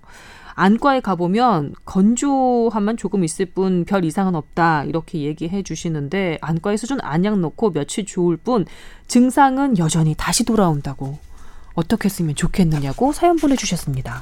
[0.60, 7.40] 안과에 가보면 건조함만 조금 있을 뿐 별 이상은 없다 이렇게 얘기해 주시는데 안과에서 준 안약
[7.40, 8.66] 넣고 며칠 좋을 뿐
[9.06, 11.20] 증상은 여전히 다시 돌아온다고
[11.78, 14.22] 어떻게 했으면 좋겠느냐고 사연 보내주셨습니다.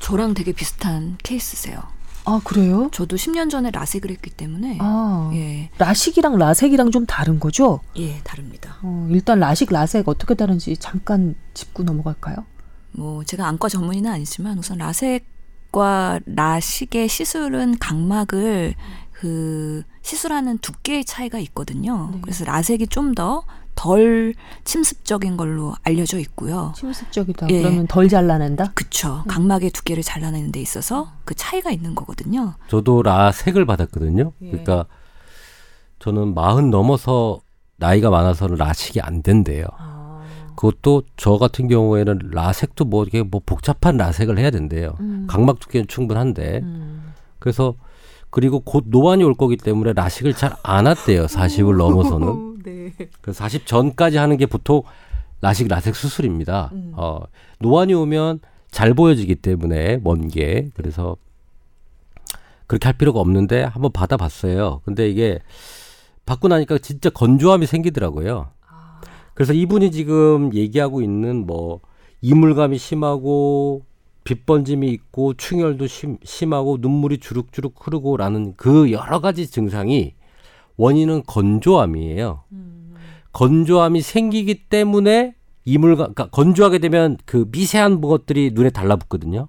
[0.00, 1.80] 저랑 되게 비슷한 케이스세요.
[2.26, 2.88] 아 그래요?
[2.92, 7.80] 저도 10년 전에 라섹을 했기 때문에 아 예, 라식이랑 라섹이랑 좀 다른 거죠?
[7.96, 8.76] 예, 다릅니다.
[8.82, 12.36] 어, 일단 라식 라섹 어떻게 다른지 잠깐 짚고 넘어갈까요?
[12.90, 18.74] 뭐 제가 안과 전문의는 아니지만 우선 라섹과 라식의 시술은 각막을
[19.12, 22.10] 그 시술하는 두께의 차이가 있거든요.
[22.12, 22.18] 네.
[22.20, 24.34] 그래서 라섹이 좀 더 덜
[24.64, 26.72] 침습적인 걸로 알려져 있고요.
[26.76, 27.48] 침습적이다.
[27.50, 27.62] 예.
[27.62, 28.72] 그러면 덜 잘라낸다?
[28.74, 29.24] 그쵸.
[29.28, 32.54] 각막의 두께를 잘라내는 데 있어서 그 차이가 있는 거거든요.
[32.68, 34.32] 저도 라섹을 받았거든요.
[34.42, 34.50] 예.
[34.50, 34.86] 그러니까
[35.98, 37.40] 저는 마흔 넘어서
[37.76, 39.66] 나이가 많아서는 라식이 안 된대요.
[39.76, 40.22] 아,
[40.54, 44.94] 그것도 저 같은 경우에는 라섹도 뭐 이게 뭐 복잡한 라섹을 해야 된대요.
[45.00, 45.26] 음.
[45.28, 47.12] 각막 두께는 충분한데 음.
[47.38, 47.74] 그래서
[48.30, 51.26] 그리고 곧 노안이 올 거기 때문에 라식을 잘안 했대요.
[51.26, 52.53] 40을 넘어서는.
[52.64, 52.92] 네.
[53.20, 54.82] 그래서 40 전까지 하는 게 보통
[55.40, 56.70] 라식 라섹 수술입니다.
[56.72, 56.92] 음.
[56.96, 57.20] 어,
[57.60, 61.16] 노안이 오면 잘 보여지기 때문에 먼 게 그래서
[62.66, 64.80] 그렇게 할 필요가 없는데 한번 받아봤어요.
[64.84, 65.38] 근데 이게
[66.26, 68.48] 받고 나니까 진짜 건조함이 생기더라고요.
[69.34, 71.80] 그래서 이분이 지금 얘기하고 있는 뭐
[72.22, 73.84] 이물감이 심하고
[74.24, 80.14] 빗번짐이 있고 충혈도 심, 심하고 눈물이 주룩주룩 흐르고라는 그 여러 가지 증상이
[80.76, 82.44] 원인은 건조함이에요.
[83.32, 85.34] 건조함이 생기기 때문에
[85.64, 89.48] 이물 그러니까 건조하게 되면 그 미세한 것들이 눈에 달라붙거든요.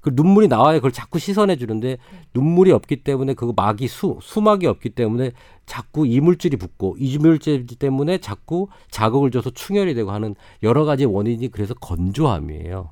[0.00, 1.98] 그 눈물이 나와야 그걸 자꾸 씻어내 주는데
[2.34, 5.30] 눈물이 없기 때문에 그 막이 수 수막이 없기 때문에
[5.64, 11.74] 자꾸 이물질이 붙고 이물질 때문에 자꾸 자극을 줘서 충혈이 되고 하는 여러 가지 원인이 그래서
[11.74, 12.90] 건조함이에요.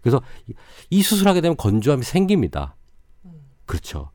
[0.00, 0.54] 그래서 이-
[0.88, 2.76] 이 수술하게 되면 건조함이 생깁니다.
[3.66, 4.10] 그렇죠.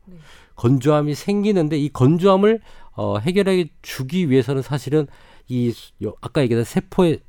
[0.63, 2.61] 건조함이 생기는데 이 건조함을
[2.95, 5.07] 어, 해결해 주기 위해서는 사실은
[5.49, 5.73] 이
[6.21, 7.19] 아까 얘기한 세포의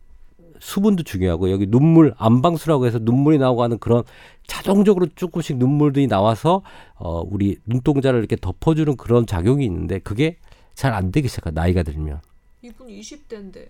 [0.61, 4.05] 수분도 중요하고 여기 눈물 안방수라고 해서 눈물이 나오고 하는 그런
[4.47, 6.63] 자동적으로 조금씩 눈물들이 나와서
[6.95, 10.39] 어 우리 눈동자를 이렇게 덮어주는 그런 작용이 있는데 그게
[10.75, 12.21] 잘 안 되기 시작해 나이가 들면
[12.63, 13.67] 이분 20대인데.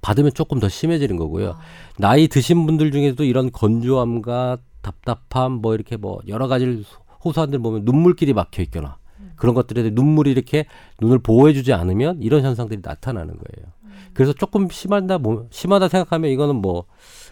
[0.00, 1.56] 받으면 조금 더 심해지는 거고요.
[1.96, 6.84] 나이 드신 분들 중에도 이런 건조함과 답답함 뭐 이렇게 뭐 여러 가지를
[7.24, 8.98] 호소한들 보면 눈물길이 막혀 있거나
[9.36, 10.66] 그런 것들에 눈물이 이렇게
[11.00, 13.72] 눈을 보호해주지 않으면 이런 현상들이 나타나는 거예요.
[14.12, 16.84] 그래서 조금 심하다 뭐 심하다 생각하면 이거는 뭐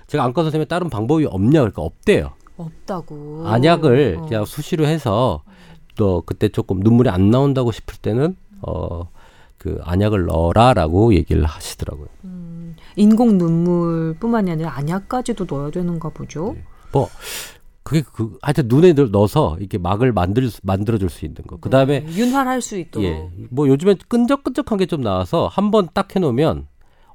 [0.06, 2.32] 제가 안과 선생님이 다른 방법이 없냐 그러니까 없대요.
[2.56, 3.46] 없다고.
[3.46, 4.26] 안약을 어.
[4.26, 5.42] 그냥 수시로 해서
[5.96, 9.04] 또 그때 조금 눈물이 안 나온다고 싶을 때는 어
[9.62, 12.08] 그 안약을 넣어라라고 얘기를 하시더라고요.
[12.24, 16.54] 음, 인공 눈물뿐만이 아니라 안약까지도 넣어야 되는가 보죠.
[16.56, 16.64] 네.
[16.90, 17.08] 뭐
[17.92, 21.58] 그게 그 하여튼 눈에 늘 넣어서 이렇게 막을 만들 수- 만들어 줄 수 있는 거.
[21.58, 23.04] 그 다음에 네, 윤활할 수 있도록.
[23.06, 26.66] 예, 뭐 요즘엔 끈적끈적한 게 좀 나와서 한 번 딱 해 놓으면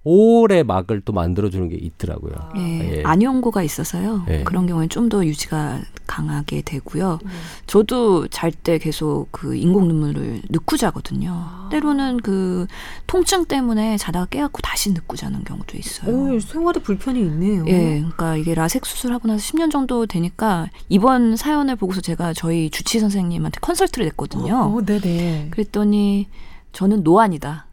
[0.09, 2.33] 오래 막을 또 만들어주는 게 있더라고요.
[2.57, 3.03] 예, 예.
[3.03, 4.23] 안연고가 있어서요.
[4.29, 4.43] 예.
[4.43, 7.19] 그런 경우에 좀더 유지가 강하게 되고요.
[7.67, 11.67] 저도 잘 때 계속 그 인공 눈물을 넣고 자거든요.
[11.69, 12.65] 때로는 그
[13.05, 16.15] 통증 때문에 자다가 깨갖고 다시 넣고 자는 경우도 있어요.
[16.15, 17.65] 오, 생활에 불편이 있네요.
[17.67, 22.99] 예, 그러니까 이게 라섹 수술하고 나서 10년 정도 되니까 이번 사연을 보고서 제가 저희 주치
[23.01, 24.55] 선생님한테 컨설트를 냈거든요.
[24.55, 25.49] 어, 네네.
[25.51, 26.27] 그랬더니
[26.71, 27.66] 저는 노안이다.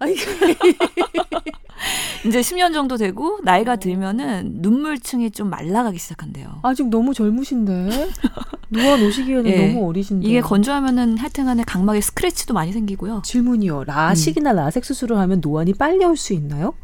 [0.00, 0.14] 아이,
[2.26, 6.60] 이제 10년 정도 되고 나이가 들면은 눈물층이 좀 말라가기 시작한대요.
[6.62, 8.08] 아직 너무 젊으신데
[8.68, 9.68] 노안 오시기에는 예.
[9.72, 10.26] 너무 어리신데.
[10.26, 13.22] 이게 건조하면은 하여튼간에 각막에 스크래치도 많이 생기고요.
[13.24, 13.84] 질문이요.
[13.84, 16.74] 라식이나 라섹 수술을 하면 노안이 빨리 올 수 있나요?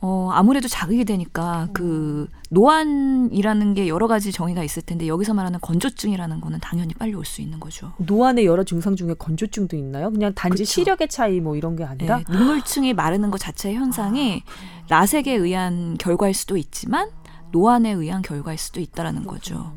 [0.00, 6.40] 어, 아무래도 자극이 되니까 그 노안이라는 게 여러 가지 정의가 있을 텐데 여기서 말하는 건조증이라는
[6.40, 7.92] 거는 당연히 빨리 올 수 있는 거죠.
[7.98, 10.10] 노안의 여러 증상 중에 건조증도 있나요?
[10.10, 10.70] 그냥 단지 그쵸.
[10.72, 14.42] 시력의 차이 뭐 이런 게 아니라 네, 눈물층이 마르는 것 자체의 현상이
[14.88, 17.08] 라섹에 의한 결과일 수도 있지만
[17.52, 19.72] 노안에 의한 결과일 수도 있다라는 거죠.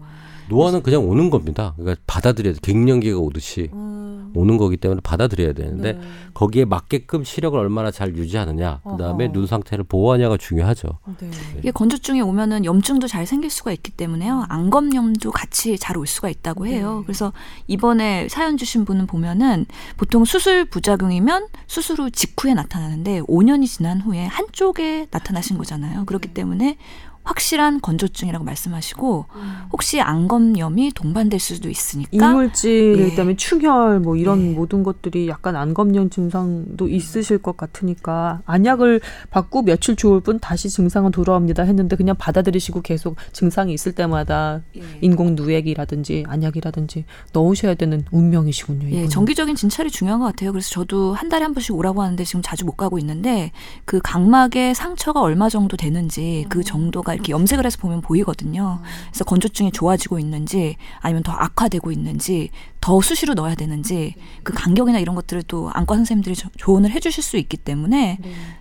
[0.50, 1.74] 노안은 그냥 오는 겁니다.
[1.78, 2.60] 그러니까 받아들여야 돼.
[2.62, 6.02] 갱년기가 오듯이 음, 오는 거기 때문에 받아들여야 되는데 네.
[6.34, 9.34] 거기에 맞게끔 시력을 얼마나 잘 유지하느냐, 그다음에 어허.
[9.34, 10.88] 눈 상태를 보호하냐가 중요하죠.
[11.20, 11.30] 네.
[11.60, 14.46] 이게 건조증이 오면은 염증도 잘 생길 수가 있기 때문에요.
[14.50, 17.04] 안검염도 같이 잘 올 수가 있다고 해요.
[17.06, 17.34] 그래서
[17.68, 19.66] 이번에 사연 주신 분은 보면은
[19.98, 26.06] 보통 수술 부작용이면 수술 후 직후에 나타나는데 5년이 지난 후에 한쪽에 나타나신 거잖아요.
[26.06, 26.78] 그렇기 때문에
[27.24, 29.26] 확실한 건조증이라고 말씀하시고
[29.72, 33.10] 혹시 안검염이 동반될 수도 있으니까 이물질, 예.
[33.10, 34.52] 그다음에 충혈 뭐 이런 예.
[34.54, 41.12] 모든 것들이 약간 안검련 증상도 있으실 것 같으니까 안약을 받고 며칠 좋을 뿐 다시 증상은
[41.12, 44.82] 돌아옵니다 했는데 그냥 받아들이시고 계속 증상이 있을 때마다 예.
[45.02, 48.88] 인공 누액이라든지 안약이라든지 넣으셔야 되는 운명이시군요.
[48.88, 49.10] 예, 이분은.
[49.10, 50.52] 정기적인 진찰이 중요한 것 같아요.
[50.52, 53.52] 그래서 저도 한 달에 한 번씩 오라고 하는데 지금 자주 못 가고 있는데
[53.86, 58.82] 그 각막에 상처가 얼마 정도 되는지 그 정도가 이렇게 염색을 해서 보면 보이거든요.
[59.10, 62.50] 그래서 건조증이 좋아지고 있는지 아니면 더 악화되고 있는지
[62.82, 67.38] 더 수시로 넣어야 되는지 그 간격이나 이런 것들을 또 안과 선생님들이 조- 조언을 해주실 수
[67.38, 68.17] 있기 때문에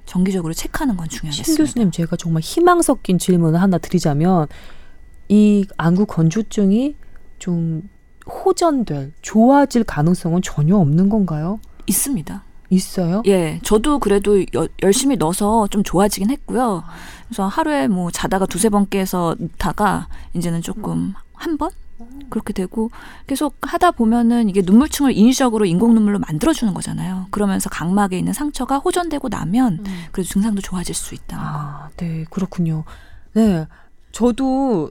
[0.06, 1.62] 정기적으로 체크하는 건신 중요하겠습니다.
[1.62, 4.46] 교수님 제가 정말 희망 섞인 질문을 하나 드리자면
[5.28, 6.96] 이 안구 건조증이
[7.38, 7.88] 좀
[8.26, 11.60] 호전될 좋아질 가능성은 전혀 없는 건가요?
[11.86, 12.44] 있습니다.
[12.70, 13.22] 있어요?
[13.26, 16.84] 예, 저도 그래도 여- 열심히 넣어서 좀 좋아지긴 했고요.
[17.26, 21.70] 그래서 하루에 뭐 자다가 두세 번 깨서 넣다가 이제는 조금 한 번?
[22.30, 22.90] 그렇게 되고
[23.26, 27.26] 계속 하다 보면은 이게 눈물층을 인위적으로 인공 눈물로 만들어주는 거잖아요.
[27.32, 31.50] 그러면서 각막에 있는 상처가 호전되고 나면 그래도 증상도 좋아질 수 있다는 거.
[31.50, 32.84] 아, 네, 그렇군요.
[33.34, 33.66] 네,
[34.12, 34.90] 저도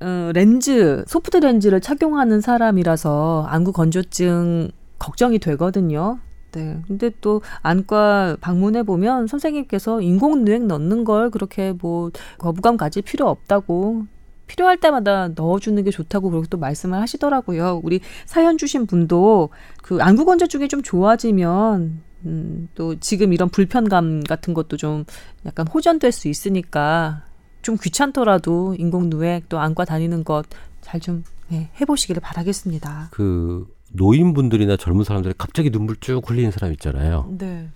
[0.00, 6.18] 어, 렌즈, 소프트 렌즈를 착용하는 사람이라서 안구 건조증 걱정이 되거든요.
[6.52, 13.02] 네, 근데 또 안과 방문해 보면 선생님께서 인공 누액 넣는 걸 그렇게 뭐 거부감 가질
[13.02, 14.06] 필요 없다고
[14.46, 17.80] 필요할 때마다 넣어주는 게 좋다고 그렇게 또 말씀을 하시더라고요.
[17.84, 24.52] 우리 사연 주신 분도 그 안구 건조증이 좀 좋아지면 음, 또 지금 이런 불편감 같은
[24.52, 25.04] 것도 좀
[25.46, 27.22] 약간 호전될 수 있으니까
[27.62, 30.46] 좀 귀찮더라도 인공누액 또 안과 다니는 것
[30.80, 33.08] 잘좀 예, 해보시기를 바라겠습니다.
[33.12, 37.26] 그 노인분들이나 젊은 사람들이 갑자기 눈물 쭉 흘리는 사람 있잖아요.
[37.38, 37.68] 네.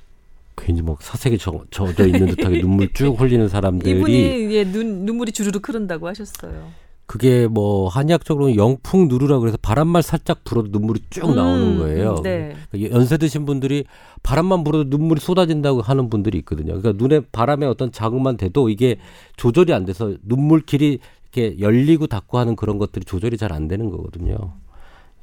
[0.56, 5.32] 괜히 막 사색에 젖, 젖어 있는 듯하게 눈물 쭉 흘리는 사람들이 이분이 예, 눈 눈물이
[5.32, 6.68] 주르륵 흐른다고 하셨어요.
[7.06, 12.14] 그게 뭐 한의학적으로는 영풍 누르라 그래서 바람만 살짝 불어도 눈물이 쭉 음, 나오는 거예요.
[12.22, 12.54] 네.
[12.70, 13.84] 그러니까 연세 드신 분들이
[14.22, 16.80] 바람만 불어도 눈물이 쏟아진다고 하는 분들이 있거든요.
[16.80, 18.96] 그러니까 눈에 바람에 어떤 자극만 돼도 이게
[19.36, 20.98] 조절이 안 돼서 눈물길이
[21.34, 24.54] 이렇게 열리고 닫고 하는 그런 것들이 조절이 잘 안 되는 거거든요.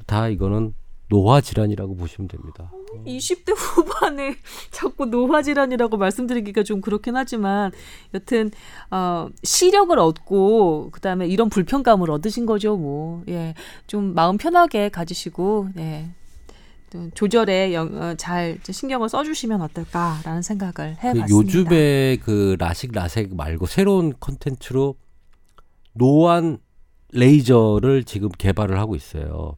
[0.05, 0.73] 다 이거는
[1.11, 2.71] 노화 질환이라고 보시면 됩니다.
[3.05, 4.37] 20대 후반에
[4.71, 7.71] 자꾸 노화 질환이라고 말씀드리기가 좀 그렇긴 하지만
[8.13, 8.49] 여튼
[8.89, 13.23] 어 시력을 얻고 그다음에 이런 불편감을 얻으신 거죠, 뭐.
[13.27, 13.55] 예.
[13.87, 16.07] 좀 마음 편하게 가지시고 예.
[16.89, 21.27] 또 조절에 영, 어, 잘 신경을 써주시면 어떨까라는 생각을 그 해봤습니다.
[21.29, 24.95] 요즘에 그 라식 라섹 말고 새로운 컨텐츠로
[25.91, 26.59] 노안
[27.11, 29.57] 레이저를 지금 개발을 하고 있어요.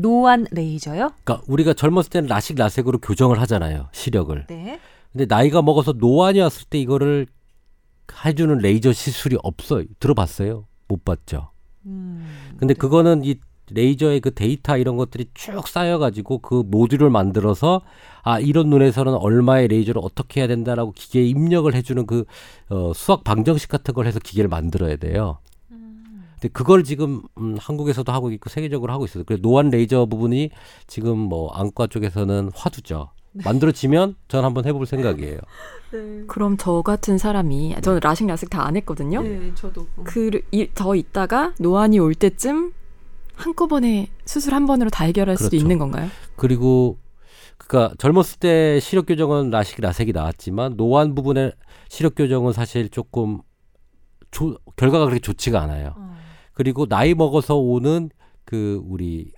[0.00, 1.12] 노안 레이저요?
[1.24, 3.88] 그러니까 우리가 젊었을 때는 라식 라섹으로 교정을 하잖아요.
[3.92, 4.46] 시력을.
[4.48, 4.80] 네.
[5.12, 7.26] 근데 나이가 먹어서 노안이 왔을 때 이거를
[8.24, 9.84] 해주는 레이저 시술이 없어요.
[9.98, 10.66] 들어봤어요?
[10.88, 11.50] 못 봤죠.
[11.86, 12.26] 음,
[12.58, 13.36] 근데 그거는 이
[13.70, 17.82] 레이저의 그 데이터 이런 것들이 쭉 쌓여가지고 그 모듈을 만들어서
[18.22, 22.24] 아 이런 눈에서는 얼마의 레이저를 어떻게 해야 된다라고 기계에 입력을 해주는 그
[22.68, 25.38] 어, 수학 방정식 같은 걸 해서 기계를 만들어야 돼요.
[26.46, 29.24] 근데 그걸 지금 음, 한국에서도 하고 있고 세계적으로 하고 있어요.
[29.24, 30.50] 그래서 노안 레이저 부분이
[30.86, 33.10] 지금 뭐 안과 쪽에서는 화두죠.
[33.44, 35.38] 만들어지면 전 한번 해볼 생각이에요.
[35.92, 36.24] 네.
[36.26, 39.22] 그럼 저 같은 사람이 저는 라식 라섹 다안 했거든요.
[39.22, 39.86] 네, 저도.
[40.04, 42.72] 그더 있다가 노안이 올 때쯤
[43.34, 45.62] 한꺼번에 수술 한 번으로 다 해결할 수도 그렇죠.
[45.62, 46.08] 있는 건가요?
[46.36, 46.98] 그리고
[47.58, 51.52] 그니까 젊었을 때 시력 교정은 라식 라섹이 나왔지만 노안 부분의
[51.88, 53.40] 시력 교정은 사실 조금
[54.30, 55.94] 조, 결과가 그렇게 좋지가 않아요.
[55.96, 56.15] 어.
[56.56, 58.08] 그리고 나이 먹어서 오는
[58.46, 59.30] 그 우리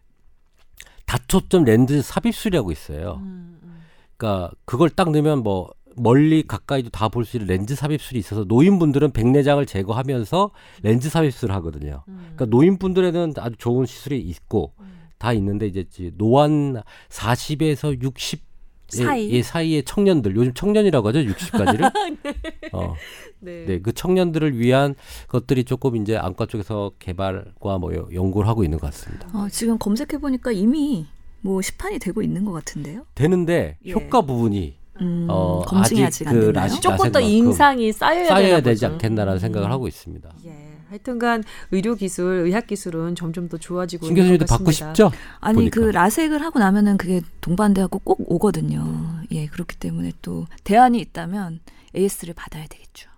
[1.06, 3.18] 다초점 렌즈 삽입술이라고 있어요.
[3.22, 3.80] 음, 음.
[4.16, 9.10] 그러니까 그걸 딱 넣으면 뭐 멀리 가까이도 다 볼 수 있는 렌즈 삽입술이 있어서 노인분들은
[9.12, 10.50] 백내장을 제거하면서
[10.82, 12.04] 렌즈 삽입술을 하거든요.
[12.08, 12.18] 음.
[12.36, 14.74] 그러니까 노인분들에는 아주 좋은 시술이 있고
[15.18, 18.46] 다 있는데 이제 지- 노안 40에서 60
[18.88, 19.30] 사이?
[19.30, 21.92] 예, 사이의 청년들 요즘 청년이라고 하죠 60까지를
[22.72, 22.94] 어,
[23.40, 23.64] 네.
[23.66, 24.94] 네, 그 청년들을 위한
[25.28, 29.28] 것들이 조금 이제 안과 쪽에서 개발과 뭐 여- 연구를 하고 있는 것 같습니다.
[29.34, 31.06] 어, 지금 검색해 보니까 이미
[31.40, 33.02] 뭐 시판이 되고 있는 것 같은데요.
[33.14, 33.92] 되는데 예.
[33.92, 38.84] 효과 부분이 음, 어, 검증이 아직 아직, 안그 조금 더 인상이 쌓여야, 쌓여야 되지.
[38.86, 39.72] 않겠나라는 생각을 음.
[39.72, 40.28] 하고 있습니다.
[40.46, 40.67] 예.
[40.88, 44.94] 하여튼간 의료 기술, 의학 기술은 점점 더 좋아지고 신 있는 교수님도 것 받고 같습니다.
[44.94, 45.10] 싶죠?
[45.40, 45.80] 아니 보니까.
[45.80, 49.20] 그 라섹을 하고 나면은 그게 동반돼갖고 꼭 오거든요.
[49.30, 51.60] 예 그렇기 때문에 또 대안이 있다면
[51.96, 53.08] AS를 받아야 되겠죠.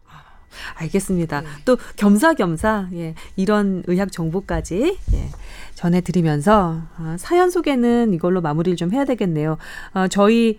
[0.74, 1.42] 알겠습니다.
[1.42, 1.46] 네.
[1.64, 5.30] 또 겸사겸사 예, 이런 의학 정보까지 예,
[5.74, 9.58] 전해드리면서 아, 사연 소개는 이걸로 마무리를 좀 해야 되겠네요.
[9.92, 10.58] 아, 저희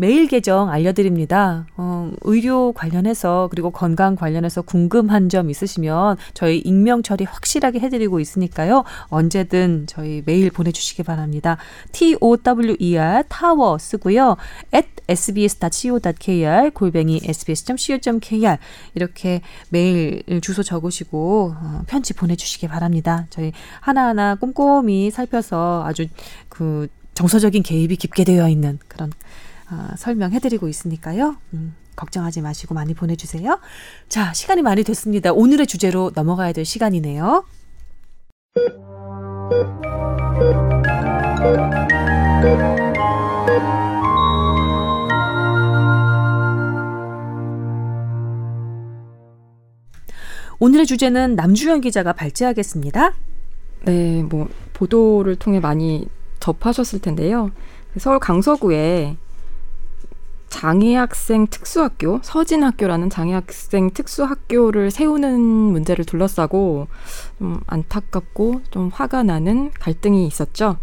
[0.00, 1.66] 메일 계정 알려드립니다.
[1.76, 8.84] 어, 의료 관련해서 그리고 건강 관련해서 궁금한 점 있으시면 저희 익명 처리 확실하게 해드리고 있으니까요.
[9.08, 11.58] 언제든 저희 메일 보내주시기 바랍니다.
[11.92, 14.38] T O W E R 타워 쓰고요.
[14.74, 18.56] at sbs.co.kr 골뱅이 sbs.co.kr
[18.94, 23.26] 이렇게 메일 주소 적으시고 어, 편지 보내주시기 바랍니다.
[23.28, 26.06] 저희 하나하나 꼼꼼히 살펴서 아주
[26.48, 29.12] 그 정서적인 개입이 깊게 되어 있는 그런
[29.70, 31.36] 아, 설명해드리고 있으니까요.
[31.54, 33.60] 음, 걱정하지 마시고 많이 보내주세요.
[34.08, 35.32] 자, 시간이 많이 됐습니다.
[35.32, 37.44] 오늘의 주제로 넘어가야 될 시간이네요.
[50.58, 53.14] 오늘의 주제는 남주현 기자가 발제하겠습니다.
[53.84, 56.06] 네, 뭐 보도를 통해 많이
[56.40, 57.50] 접하셨을 텐데요.
[57.98, 59.16] 서울 강서구에
[60.50, 66.88] 장애학생 특수학교, 서진학교라는 장애학생 특수학교를 세우는 문제를 둘러싸고
[67.38, 70.76] 좀 안타깝고 좀 화가 나는 갈등이 있었죠.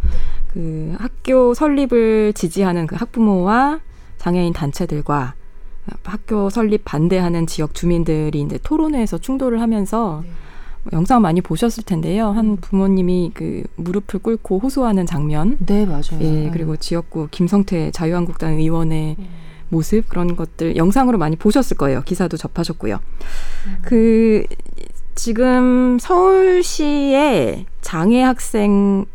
[0.52, 3.82] 그 학교 설립을 지지하는 그 학부모와
[4.18, 5.36] 장애인 단체들과
[6.04, 10.24] 학교 설립 반대하는 지역 주민들이 이제 토론회에서 충돌을 하면서
[10.94, 12.32] 영상 많이 보셨을 텐데요.
[12.32, 16.20] 한 부모님이 그 무릎을 꿇고 호소하는 장면, 네, 맞아요.
[16.22, 19.18] 예, 그리고 지역구 김성태 자유한국당 의원의
[19.70, 22.02] 모습 그런 것들 영상으로 많이 보셨을 거예요.
[22.04, 23.00] 기사도 접하셨고요.
[23.82, 24.44] 그
[25.16, 29.06] 지금 서울시에 장애 학생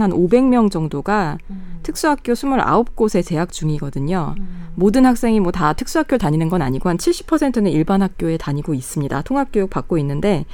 [0.00, 1.38] 한 500명 정도가
[1.82, 4.34] 특수학교 29곳에 재학 중이거든요.
[4.74, 9.22] 모든 학생이 뭐 다 특수학교 다니는 건 아니고 한 70%는 일반 학교에 다니고 있습니다.
[9.22, 10.46] 통합교육 받고 있는데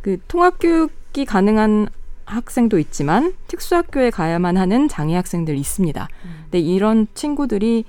[0.00, 1.88] 그 통합교육이 가능한
[2.24, 6.08] 학생도 있지만 특수학교에 가야만 하는 장애 학생들 있습니다.
[6.44, 7.84] 근데 이런 친구들이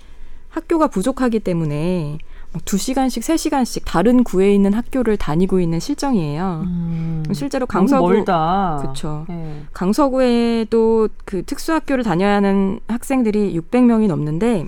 [0.50, 2.18] 학교가 부족하기 때문에
[2.52, 6.64] 뭐두 시간씩 세 시간씩 다른 구에 있는 학교를 다니고 있는 실정이에요.
[6.66, 7.24] 음.
[7.32, 8.78] 실제로 강서구 멀다.
[8.82, 9.26] 그렇죠.
[9.30, 9.64] 네.
[9.72, 14.68] 강서구에도 그 특수학교를 다녀야 하는 학생들이 600명이 넘는데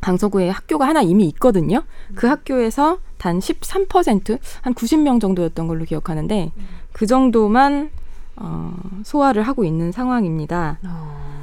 [0.00, 1.82] 강서구에 학교가 하나 이미 있거든요.
[2.14, 6.52] 그 학교에서 단 13%, 한 90명 정도였던 걸로 기억하는데
[6.92, 7.90] 그 정도만
[8.36, 8.74] 어,
[9.04, 10.78] 소화를 하고 있는 상황입니다.
[10.84, 11.33] 어.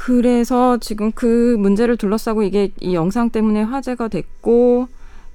[0.00, 4.86] 그래서 지금 그 문제를 둘러싸고 이게 이 영상 때문에 화제가 됐고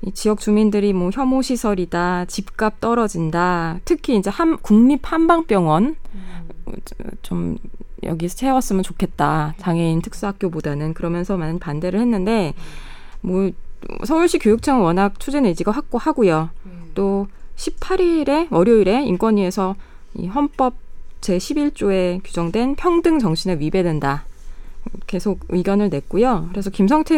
[0.04, 3.82] 이 지역 주민들이 뭐 혐오 시설이다, 집값 떨어진다.
[3.84, 5.98] 특히 이제 한 국립 한방병원
[7.24, 7.58] 좀
[8.04, 9.54] 여기 세웠으면 좋겠다.
[9.58, 12.54] 장애인 특수학교보다는 그러면서 많은 반대를 했는데
[13.20, 13.52] 뭐
[14.06, 16.52] 서울시 교육청은 워낙 추진 의지가 확고하고요.
[16.96, 19.76] 또 18일에 월요일에 인권위에서
[20.14, 20.76] 이 헌법
[21.20, 24.24] 제 11조에 규정된 평등 정신에 위배된다.
[25.08, 26.48] 계속 의견을 냈고요.
[26.52, 27.16] 그래서 김성태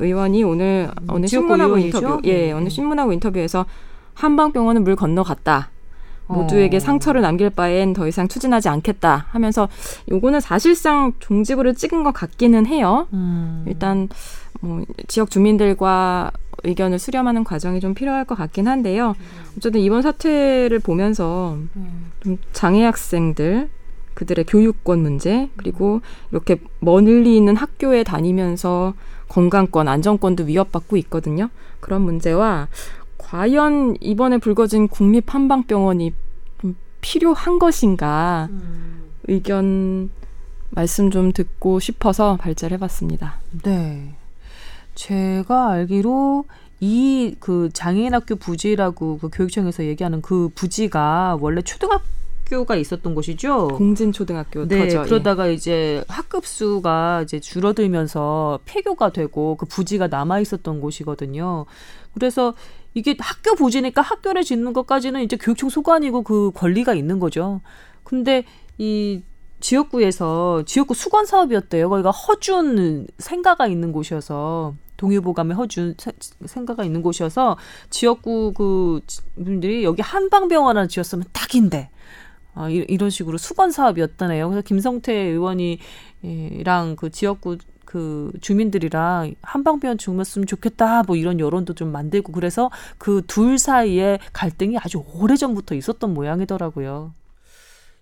[0.00, 1.98] 의원이 오늘 오늘 지역구 신문하고 의원이죠?
[1.98, 2.58] 인터뷰, 예, 음.
[2.58, 3.66] 오늘 신문하고 인터뷰에서
[4.14, 5.70] 한방병원은 물 건너갔다.
[6.26, 6.80] 모두에게 어.
[6.80, 9.68] 상처를 남길 바엔 더 이상 추진하지 않겠다 하면서
[10.10, 13.06] 요거는 사실상 종지부를 찍은 것 같기는 해요.
[13.12, 13.64] 음.
[13.66, 14.08] 일단
[14.60, 16.30] 뭐 지역 주민들과
[16.62, 19.14] 의견을 수렴하는 과정이 좀 필요할 것 같긴 한데요.
[19.56, 22.10] 어쨌든 이번 사태를 보면서 음.
[22.22, 23.68] 좀 장애 학생들
[24.14, 26.00] 그들의 교육권 문제 그리고
[26.30, 28.94] 이렇게 멀리 있는 학교에 다니면서
[29.28, 31.50] 건강권, 안전권도 위협받고 있거든요.
[31.80, 32.68] 그런 문제와
[33.18, 36.12] 과연 이번에 불거진 국립 한방병원이
[36.60, 39.10] 좀 필요한 것인가 음.
[39.24, 40.10] 의견
[40.70, 43.40] 말씀 좀 듣고 싶어서 발제를 해봤습니다.
[43.62, 44.14] 네.
[44.94, 46.44] 제가 알기로
[46.80, 52.04] 이 그 장애인 학교 부지라고 그 교육청에서 얘기하는 그 부지가 원래 초등학교
[52.66, 53.68] 가 있었던 곳이죠.
[53.68, 55.00] 공진 초등학교 네, 터죠.
[55.00, 55.02] 예.
[55.04, 61.66] 그러다가 이제 학급 수가 이제 줄어들면서 폐교가 되고 그 부지가 남아 있었던 곳이거든요.
[62.14, 62.54] 그래서
[62.94, 67.60] 이게 학교 부지니까 학교를 짓는 것까지는 이제 교육청 소관이고 그 권리가 있는 거죠.
[68.04, 68.44] 근데
[68.78, 69.22] 이
[69.58, 71.88] 지역구에서 지역구 수건 사업이었대요.
[71.88, 76.12] 거기가 허준 생가가 있는 곳이어서 동의보감에 허준 세-
[76.46, 77.56] 생가가 있는 곳이어서
[77.90, 79.00] 지역구 그
[79.34, 81.90] 분들이 여기 한방병원 하나 지었으면 딱인데
[82.54, 84.48] 아, 이, 이런 식으로 수건 사업이었다네요.
[84.48, 92.32] 그래서 김성태 의원이랑 그 지역구 그 주민들이랑 한방병원 죽었으면 좋겠다 뭐 이런 여론도 좀 만들고
[92.32, 97.14] 그래서 그 둘 사이에 갈등이 아주 오래 전부터 있었던 모양이더라고요.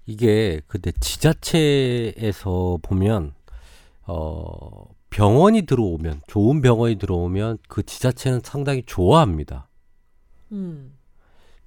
[0.06, 3.34] 이게 근데 지자체에서 보면
[4.06, 9.68] 어 병원이 들어오면 좋은 병원이 들어오면 그 지자체는 상당히 좋아합니다.
[10.52, 10.94] 음.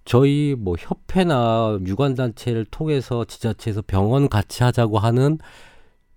[0.06, 5.40] 저희 뭐 협회나 유관 단체를 통해서 지자체에서 병원 같이 하자고 하는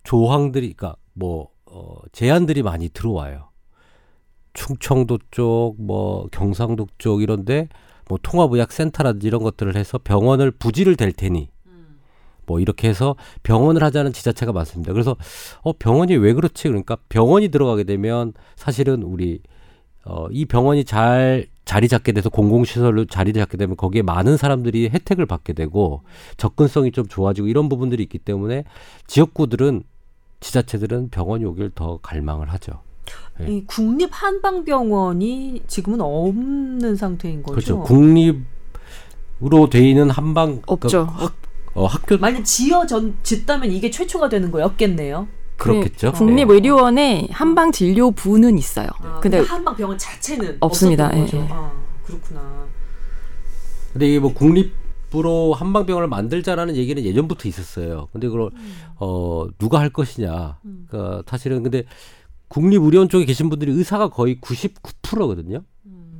[0.04, 3.48] 조항들이 그러니까 뭐 어, 제안들이 많이 들어와요.
[4.54, 7.68] 충청도 쪽, 뭐 경상도 쪽 이런데
[8.08, 11.50] 뭐 통합의학센터라든지 이런 것들을 해서 병원을 부지를 댈 테니
[12.46, 14.92] 뭐 이렇게 해서 병원을 하자는 지자체가 많습니다.
[14.92, 15.16] 그래서
[15.62, 16.68] 어 병원이 왜 그렇지?
[16.68, 19.40] 그러니까 병원이 들어가게 되면 사실은 우리
[20.04, 25.26] 어 이 병원이 잘 자리 잡게 돼서 공공시설로 자리 잡게 되면 거기에 많은 사람들이 혜택을
[25.26, 26.00] 받게 되고
[26.38, 28.64] 접근성이 좀 좋아지고 이런 부분들이 있기 때문에
[29.06, 29.82] 지역구들은
[30.40, 32.80] 지자체들은 병원이 오길 더 갈망을 하죠.
[33.38, 33.52] 네.
[33.52, 37.54] 이 국립 한방병원이 지금은 없는 상태인 거죠.
[37.54, 37.82] 그렇죠.
[37.82, 41.06] 국립으로 돼 있는 한방 없죠.
[41.06, 41.36] 그 학,
[41.74, 45.28] 어, 학교 만약 지어전 짓다면 이게 최초가 되는 거였겠네요.
[45.58, 46.12] 그렇겠죠.
[46.12, 46.18] 네.
[46.18, 48.88] 국립의료원에 한방 진료부는 있어요.
[49.02, 51.10] 아, 근데 근데 한방 병원 자체는 없습니다.
[51.14, 51.48] 예, 예.
[51.50, 51.72] 아,
[52.04, 52.66] 그렇구나.
[53.92, 58.08] 근데 이게 뭐 국립으로 한방병원을 만들자라는 얘기는 예전부터 있었어요.
[58.12, 58.50] 근데 그걸
[58.96, 60.58] 어 누가 할 것이냐.
[60.88, 61.84] 그러니까 사실은 근데
[62.48, 65.62] 국립의료원 쪽에 계신 분들이 의사가 거의 99%거든요.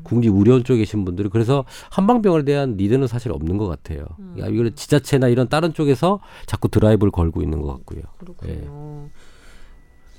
[0.02, 4.06] 국립의료원 쪽에 계신 분들이 그래서 한방병원에 대한 리드는 사실 없는 것 같아요.
[4.16, 8.02] 그러니까 이걸 지자체나 이런 다른 쪽에서 자꾸 드라이브를 걸고 있는 것 같고요.
[8.18, 8.52] 그렇군요.
[8.52, 8.66] 예.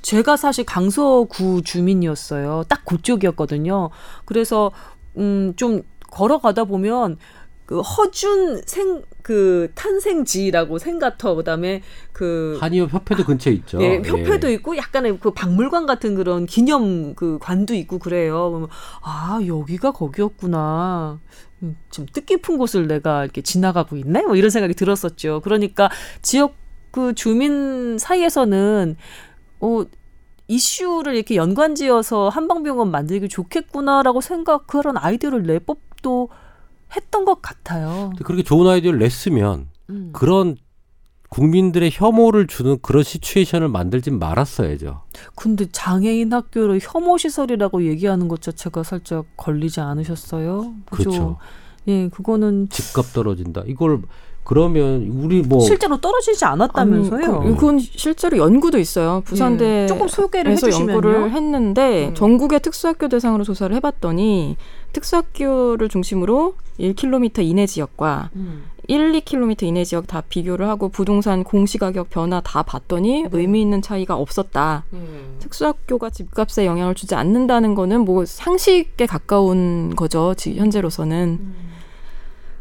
[0.01, 2.63] 제가 사실 강서구 주민이었어요.
[2.67, 3.89] 딱 그쪽이었거든요.
[4.25, 4.71] 그래서
[5.17, 7.17] 음 좀 걸어가다 보면
[7.65, 11.83] 그 허준 생 그 탄생지라고 생가터 그다음에
[12.13, 13.79] 그 한의협 협회도 근처에 있죠.
[13.79, 14.53] 예, 협회도 예.
[14.55, 18.49] 있고 약간의 그 박물관 같은 그런 기념 그 관도 있고 그래요.
[18.49, 18.69] 그러면
[19.03, 21.19] 아 여기가 거기였구나.
[21.61, 24.23] 음, 좀 뜻깊은 곳을 내가 이렇게 지나가고 있네.
[24.23, 25.41] 뭐 이런 생각이 들었었죠.
[25.43, 25.91] 그러니까
[26.23, 26.55] 지역
[26.89, 28.97] 그 주민 사이에서는
[29.60, 29.84] 어
[30.47, 36.30] 이슈를 이렇게 연관지어서 한방병원 만들기 좋겠구나라고 생각 그런 아이디어를 내 법도
[36.95, 38.12] 했던 것 같아요.
[38.24, 40.10] 그렇게 좋은 아이디어를 냈으면 음.
[40.12, 40.57] 그런
[41.30, 45.03] 국민들의 혐오를 주는 그런 시츄에이션을 만들진 말았어야죠.
[45.36, 50.74] 근데 장애인 학교를 혐오 시설이라고 얘기하는 것 자체가 살짝 걸리지 않으셨어요?
[50.89, 51.10] 그죠?
[51.10, 51.38] 그렇죠.
[51.88, 53.64] 예, 그거는 집값 떨어진다.
[53.68, 54.01] 이걸
[54.49, 57.23] 그러면 우리 뭐 실제로 떨어지지 않았다면서요?
[57.23, 59.21] 아니, 그, 그건 실제로 연구도 있어요.
[59.23, 60.91] 부산대 예, 조금 소개를 해주시면요.
[60.91, 62.15] 연구를 했는데 음.
[62.15, 64.57] 전국의 특수학교 대상으로 조사를 해봤더니
[64.91, 68.63] 특수학교를 중심으로 1km 이내 지역과 음.
[68.87, 73.29] 1, 2km 이내 지역 다 비교를 하고 부동산 공시가격 변화 다 봤더니 네.
[73.31, 74.83] 의미 있는 차이가 없었다.
[74.95, 74.97] 예.
[75.37, 80.33] 특수학교가 집값에 영향을 주지 않는다는 거는 뭐 상식에 가까운 거죠.
[80.35, 81.69] 지- 현재로서는.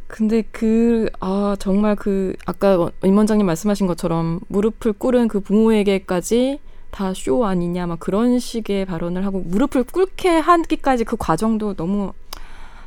[0.08, 0.14] 음.
[0.16, 7.12] 근데 그, 아, 정말 그, 아까 임 원장님 말씀하신 것처럼 무릎을 꿇은 그 부모에게까지 다
[7.12, 12.12] 쇼 아니냐, 막 그런 식의 발언을 하고 무릎을 꿇게 하기까지 그 과정도 너무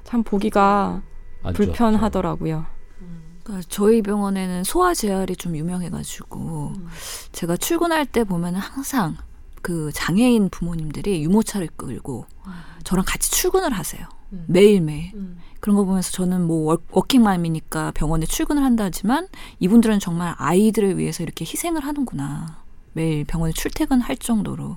[0.03, 1.03] 참 보기가
[1.43, 2.65] 안 불편하더라고요.
[3.43, 6.73] 그러니까 저희 병원에는 소아 재활이 좀 유명해가지고
[7.31, 9.17] 제가 출근할 때 보면 항상
[9.61, 12.25] 그 장애인 부모님들이 유모차를 끌고
[12.83, 14.07] 저랑 같이 출근을 하세요.
[14.33, 14.45] 음.
[14.47, 15.11] 매일매일.
[15.13, 15.37] 음.
[15.61, 19.27] 그런 거 보면서 저는 뭐 워- 워킹맘이니까 병원에 출근을 한다 하지만
[19.59, 22.57] 이분들은 정말 아이들을 위해서 이렇게 희생을 하는구나.
[22.93, 24.75] 매일 병원에 출퇴근할 정도로.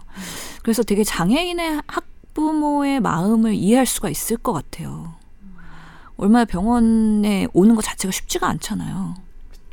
[0.62, 5.14] 그래서 되게 장애인의 학부모의 마음을 이해할 수가 있을 것 같아요.
[6.16, 9.14] 얼마나 병원에 오는 것 자체가 쉽지가 않잖아요.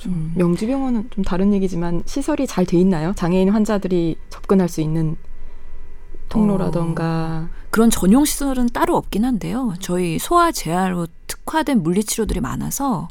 [0.07, 0.33] 음.
[0.35, 3.13] 명지병원은 좀 다른 얘기지만 시설이 잘 돼 있나요?
[3.15, 5.15] 장애인 환자들이 접근할 수 있는
[6.31, 7.49] 통로라던가.
[7.69, 9.73] 그런 전용 시설은 따로 없긴 한데요.
[9.79, 13.07] 저희 소아 재활로 특화된 물리치료들이 많아서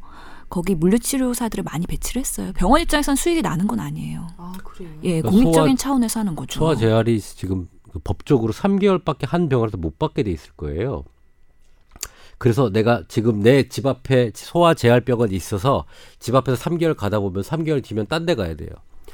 [0.49, 2.53] 거기 물리치료사들을 많이 배치를 했어요.
[2.57, 4.27] 병원 입장에선 수익이 나는 건 아니에요.
[4.37, 4.91] 아, 그래요.
[5.05, 6.59] 예, 그러니까 공익적인 소아- 차원에서 하는 거죠.
[6.59, 11.05] 소아 재활이 지금 그 법적으로 3개월밖에 한 병원에서 못 받게 돼 있을 거예요.
[12.39, 15.85] 그래서 내가 지금 내 집 앞에 소아 재활병원이 있어서
[16.19, 18.71] 집 앞에서 3개월 가다 보면 3개월 뒤면 딴 데 가야 돼요.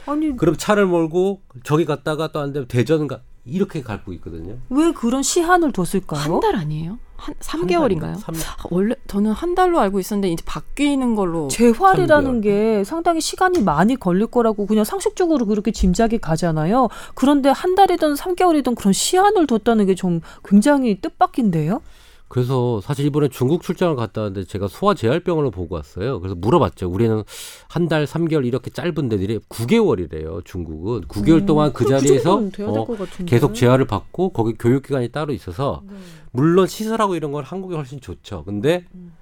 [0.07, 4.57] 아니 그럼 차를 몰고 저기 갔다가 또 안 되면 대전 가 이렇게 갈고 있거든요.
[4.71, 6.21] 왜 그런 시한을 뒀을까요?
[6.35, 6.99] 한 달 아니에요?
[7.17, 8.19] 한 3개월인가요?
[8.19, 8.35] 삼-
[8.71, 14.27] 원래 저는 한 달로 알고 있었는데 이제 바뀌는 걸로 재활이라는 삼게 상당히 시간이 많이 걸릴
[14.27, 16.89] 거라고 그냥 상식적으로 그렇게 짐작이 가잖아요.
[17.15, 21.81] 그런데 한 달이든 3개월이든 그런 시한을 뒀다는 게 좀 굉장히 뜻밖인데요.
[22.29, 26.21] 그래서 사실 이번에 중국 출장을 갔다 왔는데 제가 소아 재활병원을 보고 왔어요.
[26.21, 26.89] 그래서 물어봤죠.
[26.89, 27.23] 우리는
[27.69, 30.45] 한 달, 3개월 이렇게 짧은 데들이 9개월이래요.
[30.45, 32.87] 중국은 9개월 동안 그 자리에서 될 어.
[33.27, 35.97] 계속 재활을 받고 거기 교육 기관이 따로 있어서 네.
[36.33, 38.43] 물론 시설하고 이런 건 한국이 훨씬 좋죠.
[38.45, 39.13] 근데 음.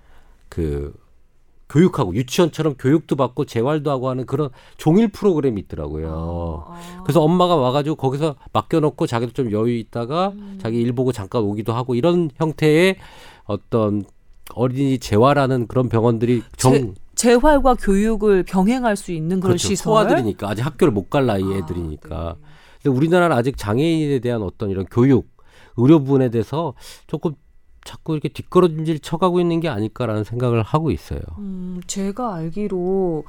[0.48, 0.94] 그
[1.75, 6.64] 교육하고 유치원처럼 교육도 받고 재활도 하고 하는 그런 종일 프로그램이 있더라고요.
[6.68, 7.03] 아.
[7.03, 10.59] 그래서 엄마가 와가지고 거기서 맡겨놓고 자기도 좀 여유 있다가 음.
[10.62, 12.97] 자기 일 보고 잠깐 오기도 하고 이런 형태의
[13.45, 14.05] 어떤
[14.55, 19.68] 어린이 재활하는 그런 병원들이 정 재 활과 교육을 병행할 수 있는 그런 그렇죠.
[19.68, 19.85] 시설.
[19.85, 22.37] 소아들이니까 아직 학교를 못 갈 나이 아, 애들이니까.
[22.41, 22.47] 네.
[22.83, 25.29] 근데 우리나라는 아직 장애인에 대한 어떤 이런 교육,
[25.77, 26.75] 의료 부분에 대해서
[27.07, 27.35] 조금
[27.85, 31.20] 자꾸 이렇게 뒷걸음질 쳐가고 있는 게 아닐까라는 생각을 하고 있어요.
[31.39, 33.24] 음, 제가 알기로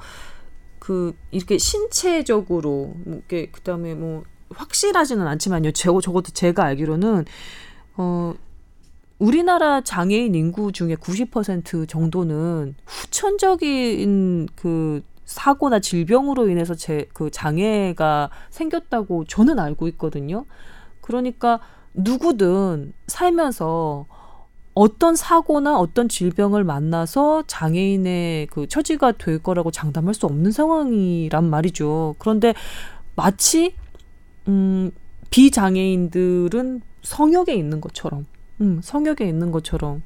[0.78, 5.72] 그 이렇게 신체적으로 뭐 이렇게 그다음에 뭐 확실하지는 않지만요.
[5.72, 7.24] 제 적어도 제가 알기로는
[7.96, 8.34] 어
[9.18, 19.24] 우리나라 장애인 인구 중에 90% 정도는 후천적인 그 사고나 질병으로 인해서 제 그 장애가 생겼다고
[19.24, 20.44] 저는 알고 있거든요.
[21.00, 21.60] 그러니까
[21.94, 24.06] 누구든 살면서
[24.76, 32.14] 어떤 사고나 어떤 질병을 만나서 장애인의 그 처지가 될 거라고 장담할 수 없는 상황이란 말이죠.
[32.18, 32.52] 그런데
[33.14, 33.74] 마치
[34.48, 34.90] 음
[35.30, 38.26] 비장애인들은 성역에 있는 것처럼,
[38.60, 40.02] 음 성역에 있는 것처럼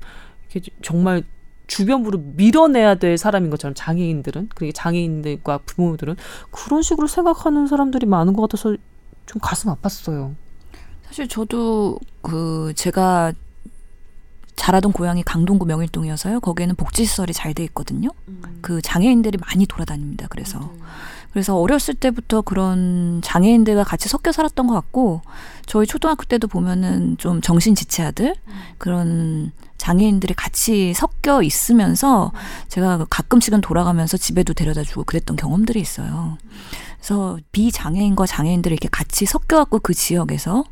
[0.53, 1.25] 이렇게 정말
[1.67, 6.15] 주변으로 밀어내야 될 사람인 것처럼 장애인들은 그리고 장애인들과 부모들은
[6.53, 8.77] 그런 식으로 생각하는 사람들이 많은 것 같아서
[9.27, 10.37] 좀 가슴 아팠어요.
[11.03, 13.33] 사실 저도 그 제가
[14.61, 16.41] 자라던 고향이 강동구 명일동이어서요.
[16.41, 18.11] 거기에는 복지시설이 잘 돼 있거든요.
[18.61, 20.27] 그 장애인들이 많이 돌아다닙니다.
[20.29, 20.71] 그래서
[21.33, 25.23] 그래서 어렸을 때부터 그런 장애인들과 같이 섞여 살았던 것 같고
[25.65, 28.37] 저희 초등학교 때도 보면은 좀 정신 지체아들
[28.79, 32.31] 그런 장애인들이 같이 섞여 있으면서
[32.69, 36.37] 제가 가끔씩은 돌아가면서 집에도 데려다 주고 그랬던 경험들이 있어요.
[36.99, 40.65] 그래서 비장애인과 장애인들이 이렇게 같이 섞여갖고 그 지역에서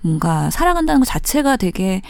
[0.00, 2.00] 뭔가 살아간다는 것 자체가 되게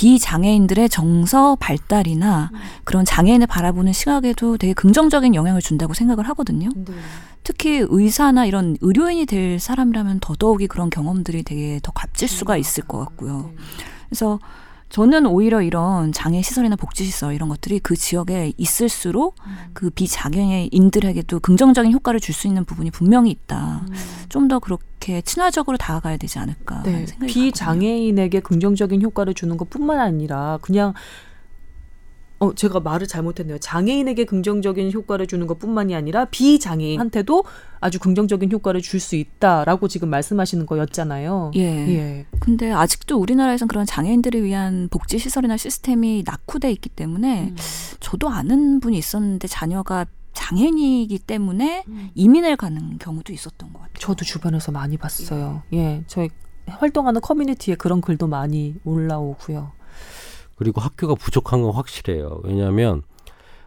[0.00, 2.50] 비장애인들의 정서 발달이나
[2.84, 6.70] 그런 장애인을 바라보는 시각에도 되게 긍정적인 영향을 준다고 생각을 하거든요.
[6.74, 6.94] 네.
[7.44, 12.98] 특히 의사나 이런 의료인이 될 사람이라면 더더욱이 그런 경험들이 되게 더 값질 수가 있을 것
[12.98, 13.50] 같고요.
[14.08, 14.38] 그래서
[14.90, 19.36] 저는 오히려 이런 장애 시설이나 복지 시설 이런 것들이 그 지역에 있을수록
[19.72, 23.84] 그 비장애인들에게도 긍정적인 효과를 줄 수 있는 부분이 분명히 있다.
[24.28, 27.06] 좀더 그렇게 친화적으로 다가가야 되지 않을까 네.
[27.06, 30.94] 생각이 비장애인에게 긍정적인 효과를 주는 것뿐만 아니라 그냥
[32.40, 33.58] 어 제가 말을 잘못했네요.
[33.58, 37.44] 장애인에게 긍정적인 효과를 주는 것 뿐만이 아니라 비장애인한테도
[37.80, 41.52] 아주 긍정적인 효과를 줄 수 있다라고 지금 말씀하시는 거였잖아요.
[41.56, 41.60] 예.
[41.60, 42.26] 예.
[42.38, 47.56] 근데 아직도 우리나라에서는 그런 장애인들을 위한 복지 시설이나 시스템이 낙후돼 있기 때문에 음.
[48.00, 52.10] 저도 아는 분이 있었는데 자녀가 장애인이기 때문에 음.
[52.14, 53.94] 이민을 가는 경우도 있었던 것 같아요.
[53.98, 55.62] 저도 주변에서 많이 봤어요.
[55.74, 56.02] 예.
[56.06, 56.28] 저희
[56.66, 59.72] 활동하는 커뮤니티에 그런 글도 많이 올라오고요.
[60.60, 62.42] 그리고 학교가 부족한 건 확실해요.
[62.44, 63.00] 왜냐하면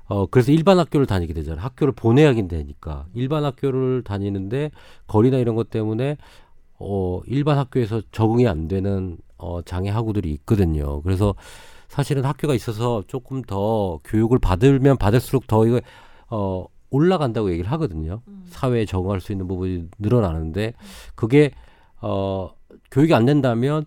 [0.06, 1.60] 어 그래서 일반 학교를 다니게 되잖아요.
[1.66, 4.70] 학교를 보내야 되니까 일반 학교를 다니는데
[5.08, 6.18] 거리나 이런 것 때문에
[6.78, 11.02] 어 일반 학교에서 적응이 안 되는 어 장애 학우들이 있거든요.
[11.02, 11.34] 그래서
[11.88, 15.82] 사실은 학교가 있어서 조금 더 교육을 받으면 받을수록 더 이거
[16.30, 18.22] 어 올라간다고 얘기를 하거든요.
[18.50, 20.74] 사회에 적응할 수 있는 부분이 늘어나는데
[21.16, 21.54] 그게
[22.02, 22.52] 어
[22.91, 23.84] 교육이 안 된다면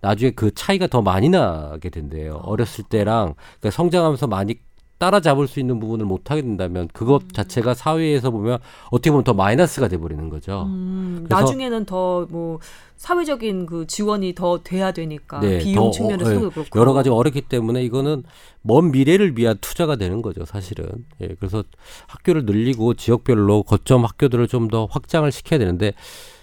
[0.00, 2.40] 나중에 그 차이가 더 많이 나게 된대요.
[2.44, 4.56] 어렸을 때랑 그러니까 성장하면서 많이
[4.98, 8.58] 따라잡을 수 있는 부분을 못 하게 된다면 그것 자체가 사회에서 보면
[8.90, 10.64] 어떻게 보면 더 마이너스가 돼 버리는 거죠.
[10.66, 12.58] 음, 나중에는 더 뭐
[12.96, 17.10] 사회적인 그 지원이 더 돼야 되니까 네, 비용 더, 측면에서도 어, 예, 그렇고 여러 가지
[17.10, 18.24] 어렵기 때문에 이거는
[18.62, 21.06] 먼 미래를 위한 투자가 되는 거죠, 사실은.
[21.20, 21.62] 예, 그래서
[22.08, 25.92] 학교를 늘리고 지역별로 거점 학교들을 좀 더 확장을 시켜야 되는데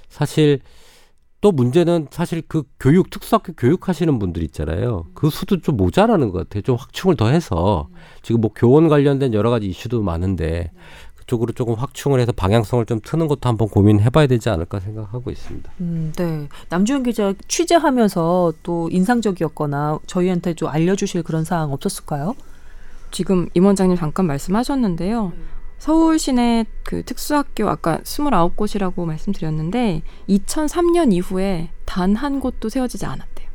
[0.08, 0.62] 사실
[1.46, 5.06] 또 문제는 사실 그 교육 특수학교 교육하시는 분들 있잖아요.
[5.14, 6.64] 그 수도 좀 모자라는 것 같아요.
[6.64, 7.88] 좀 확충을 더 해서
[8.24, 10.72] 지금 뭐 교원 관련된 여러 가지 이슈도 많은데
[11.14, 15.72] 그쪽으로 조금 확충을 해서 방향성을 좀 트는 것도 한번 고민해봐야 되지 않을까 생각하고 있습니다.
[15.82, 16.48] 음, 네.
[16.70, 22.34] 남주현 기자 취재하면서 또 인상적이었거나 저희한테 좀 알려주실 그런 사항 없었을까요?
[23.12, 25.32] 지금 임 원장님 잠깐 말씀하셨는데요.
[25.78, 33.48] 서울 시내 그 특수학교 아까 29곳이라고 말씀드렸는데 2003년 이후에 단 한 곳도 세워지지 않았대요.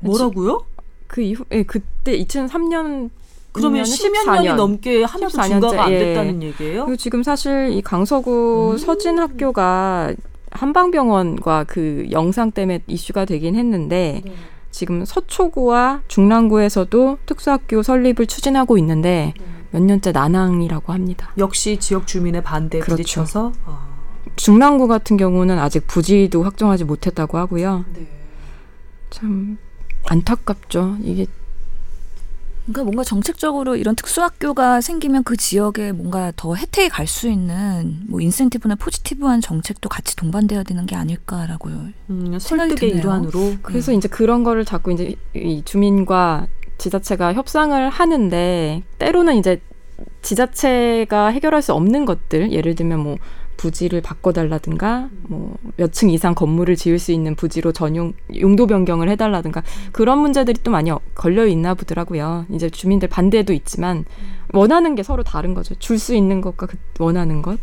[0.00, 0.64] 뭐라고요?
[1.06, 3.10] 그 이후 예, 그때 2003년
[3.52, 5.98] 그러면 10여 년이 넘게 하나도 14 년째, 증가가 안 예.
[5.98, 6.86] 됐다는 얘기예요?
[6.86, 8.78] 그리고 지금 사실 이 강서구 음.
[8.78, 10.14] 서진 학교가
[10.50, 14.32] 한방병원과 그 영상 때문에 이슈가 되긴 했는데 네.
[14.70, 19.34] 지금 서초구와 중랑구에서도 특수학교 설립을 추진하고 있는데
[19.72, 21.32] 몇 년째 난항이라고 합니다.
[21.38, 22.96] 역시 지역 주민의 반대에 그렇죠.
[22.96, 23.88] 부딪혀서 아,
[24.36, 27.84] 중랑구 같은 경우는 아직 부지도 확정하지 못했다고 하고요.
[27.94, 28.06] 네.
[29.10, 29.58] 참
[30.08, 30.98] 안타깝죠.
[31.02, 31.26] 이게
[32.64, 38.20] 그러니까 뭔가 정책적으로 이런 특수학교가 생기면 그 지역에 뭔가 더 혜택이 갈 수 있는 뭐
[38.20, 41.88] 인센티브나 포지티브한 정책도 같이 동반돼야 되는 게 아닐까라고요.
[42.10, 42.98] 음, 생각이 설득의 드네요.
[42.98, 46.46] 일환으로 그래서 이제 그런 거를 자꾸 이제 이 주민과
[46.82, 49.60] 지자체가 협상을 하는데 때로는 이제
[50.22, 53.16] 지자체가 해결할 수 없는 것들 예를 들면 뭐
[53.56, 59.62] 부지를 바꿔달라든가 뭐 몇 층 이상 건물을 지을 수 있는 부지로 전용 용도 변경을 해달라든가
[59.92, 62.46] 그런 문제들이 또 많이 어- 걸려 있나 보더라고요.
[62.50, 64.04] 이제 주민들 반대도 있지만
[64.52, 65.74] 원하는 게 서로 다른 거죠.
[65.76, 67.58] 줄 수 있는 것과 그 원하는 것.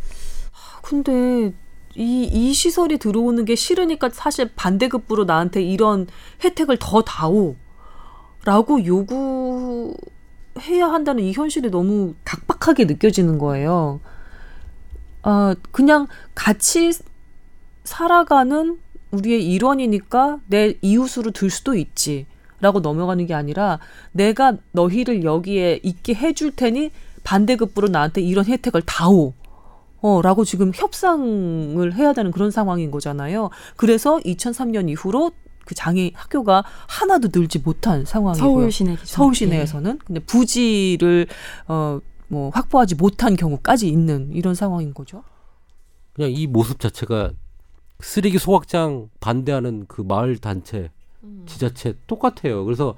[0.82, 1.54] 근데
[1.96, 6.08] 이, 이 시설이 들어오는 게 싫으니까 사실 반대급부로 나한테 이런
[6.44, 7.56] 혜택을 더 다오.
[8.46, 9.96] 라고 요구해야
[10.88, 14.00] 한다는 이 현실이 너무 각박하게 느껴지는 거예요.
[15.22, 16.92] 아, 그냥 같이
[17.84, 18.80] 살아가는
[19.12, 22.28] 우리의 일원이니까 내 이웃으로 들 수도 있지.
[22.62, 23.80] 라고 넘어가는 게 아니라
[24.12, 26.92] 내가 너희를 여기에 있게 해줄 테니
[27.24, 29.34] 반대급부로 나한테 이런 혜택을 다오.
[30.02, 33.50] 어, 라고 지금 협상을 해야 되는 그런 상황인 거잖아요.
[33.76, 35.32] 그래서 2003년 이후로
[35.70, 38.44] 그 장애 학교가 하나도 늘지 못한 상황이고요.
[38.44, 39.06] 서울 시내 기준.
[39.06, 41.28] 서울 시내에서는 근데 부지를
[41.68, 42.00] 어
[42.30, 45.24] 뭐 확보하지 못한 경우까지 있는 이런 상황인 거죠.
[46.14, 47.32] 그냥 이 모습 자체가
[48.00, 50.92] 쓰레기 소각장 반대하는 그 마을 단체
[51.48, 52.64] 지자체 똑같아요.
[52.64, 52.96] 그래서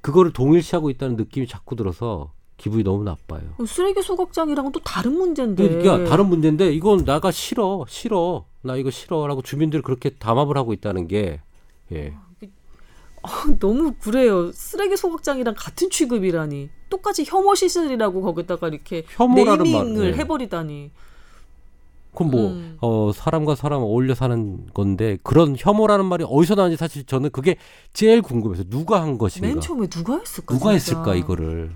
[0.00, 3.42] 그거를 동일시하고 있다는 느낌이 자꾸 들어서 기분이 너무 나빠요.
[3.66, 5.66] 쓰레기 소각장이랑은 또 다른 문제인데.
[5.66, 11.08] 그러니까 다른 문제인데 이건 나가 싫어 싫어 나 이거 싫어라고 주민들 그렇게 담합을 하고 있다는
[11.08, 11.40] 게
[11.92, 12.14] 예.
[13.58, 14.52] 너무 그래요.
[14.52, 16.70] 쓰레기 소각장이랑 같은 취급이라니.
[16.90, 20.18] 똑같이 혐오 시설이라고 거기다가 이렇게 혐오라는 네이밍을 말, 네.
[20.18, 20.90] 해버리다니.
[22.14, 22.76] 그럼 뭐 음.
[22.80, 27.56] 어, 사람과 사람 어울려 사는 건데 그런 혐오라는 말이 어디서 나는지 사실 저는 그게
[27.92, 29.48] 제일 궁금해서 누가 한 것인가?
[29.48, 30.54] 맨 처음에 누가 했을까?
[30.54, 30.98] 누가 진짜.
[31.00, 31.72] 했을까 이거를?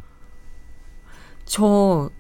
[1.45, 2.11] 저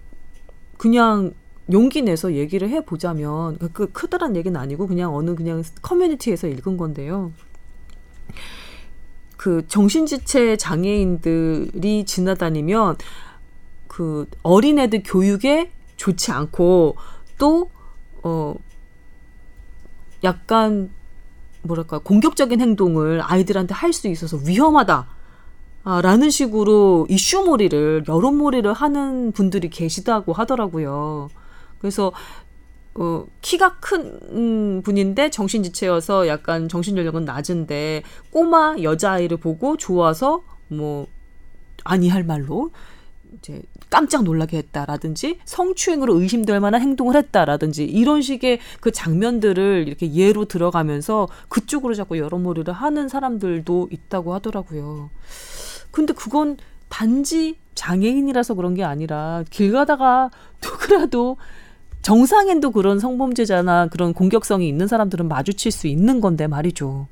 [0.78, 1.32] 그냥
[1.70, 7.32] 용기 내서 얘기를 해 보자면 그 크다란 얘기는 아니고 그냥 어느 그냥 커뮤니티에서 읽은 건데요.
[9.36, 12.96] 그 정신지체 장애인들이 지나다니면
[13.86, 16.96] 그 어린애들 교육에 좋지 않고
[17.38, 17.70] 또
[18.22, 18.54] 어
[20.24, 20.90] 약간
[21.62, 25.08] 뭐랄까 공격적인 행동을 아이들한테 할 수 있어서 위험하다.
[25.84, 31.28] 아, 라는 식으로 이슈몰이를 여론몰이를 하는 분들이 계시다고 하더라고요.
[31.78, 32.12] 그래서
[33.00, 41.06] 어, 키가 큰 음, 분인데 정신지체여서 약간 정신연령은 낮은데 꼬마 여자아이를 보고 좋아서 뭐
[41.84, 42.72] 아니할 말로
[43.38, 50.46] 이제 깜짝 놀라게 했다라든지 성추행으로 의심될 만한 행동을 했다라든지 이런 식의 그 장면들을 이렇게 예로
[50.46, 55.10] 들어가면서 그쪽으로 자꾸 여론몰이를 하는 사람들도 있다고 하더라고요.
[55.92, 56.56] 근데 그건
[56.88, 60.30] 단지 장애인이라서 그런 게 아니라 길 가다가
[60.64, 61.36] 누구라도
[62.02, 67.08] 정상인도 그런 성범죄자나 그런 공격성이 있는 사람들은 마주칠 수 있는 건데 말이죠.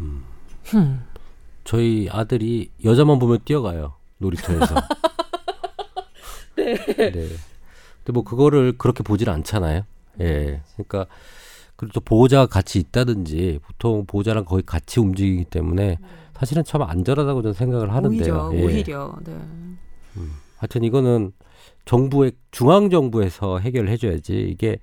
[0.00, 0.24] 음.
[1.64, 4.74] 저희 아들이 여자만 보면 뛰어가요 놀이터에서.
[6.56, 6.74] 네.
[6.84, 9.82] 근데 뭐 그거를 그렇게 보질 않잖아요.
[10.20, 10.62] 예.
[10.74, 11.06] 그러니까
[11.76, 15.98] 그리고 또 보호자가 같이 있다든지 보통 보호자랑 거의 같이 움직이기 때문에
[16.34, 18.50] 사실은 참 안전하다고 저는 생각을 하는데요.
[18.52, 18.64] 오히려 예.
[18.64, 19.38] 오히려 네.
[20.58, 21.32] 하여튼 이거는
[21.84, 24.78] 정부의 중앙 정부에서 해결을 해줘야지 이게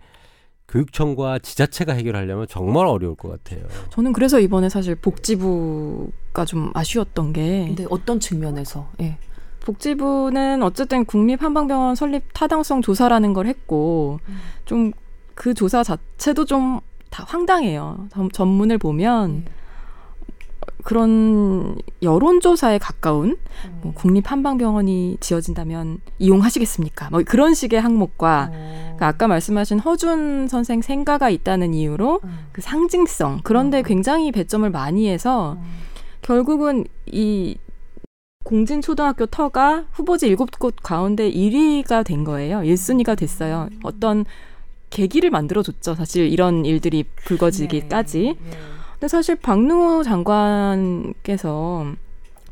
[0.68, 3.66] 교육청과 지자체가 해결하려면 정말 어려울 것 같아요.
[3.92, 9.18] 저는 그래서 이번에 사실 복지부가 좀 아쉬웠던 게 근데 어떤 측면에서 예.
[9.62, 14.20] 복지부는 어쨌든 국립 한방병원 설립 타당성 조사라는 걸 했고
[14.66, 16.80] 좀그 조사 자체도 좀
[17.12, 18.08] 다 황당해요.
[18.12, 19.52] 전- 전문을 보면 네.
[20.84, 23.38] 그런 여론조사에 가까운
[23.82, 27.10] 뭐 국립 한방병원이 지어진다면 이용하시겠습니까?
[27.10, 33.80] 뭐 그런 식의 항목과 그러니까 아까 말씀하신 허준 선생 생가가 있다는 이유로 그 상징성 그런데
[33.80, 33.84] 음.
[33.84, 35.58] 굉장히 배점을 많이 해서
[36.22, 37.58] 결국은 이
[38.44, 42.60] 공진 초등학교 터가 후보지 일곱 곳 가운데 1위가 된 거예요.
[42.60, 43.70] 1순위가 됐어요.
[43.82, 44.24] 어떤
[44.92, 45.96] 계기를 만들어줬죠.
[45.96, 48.36] 사실 이런 일들이 불거지기까지.
[48.40, 48.58] 네.
[49.06, 51.86] 근데 사실 박능호 장관께서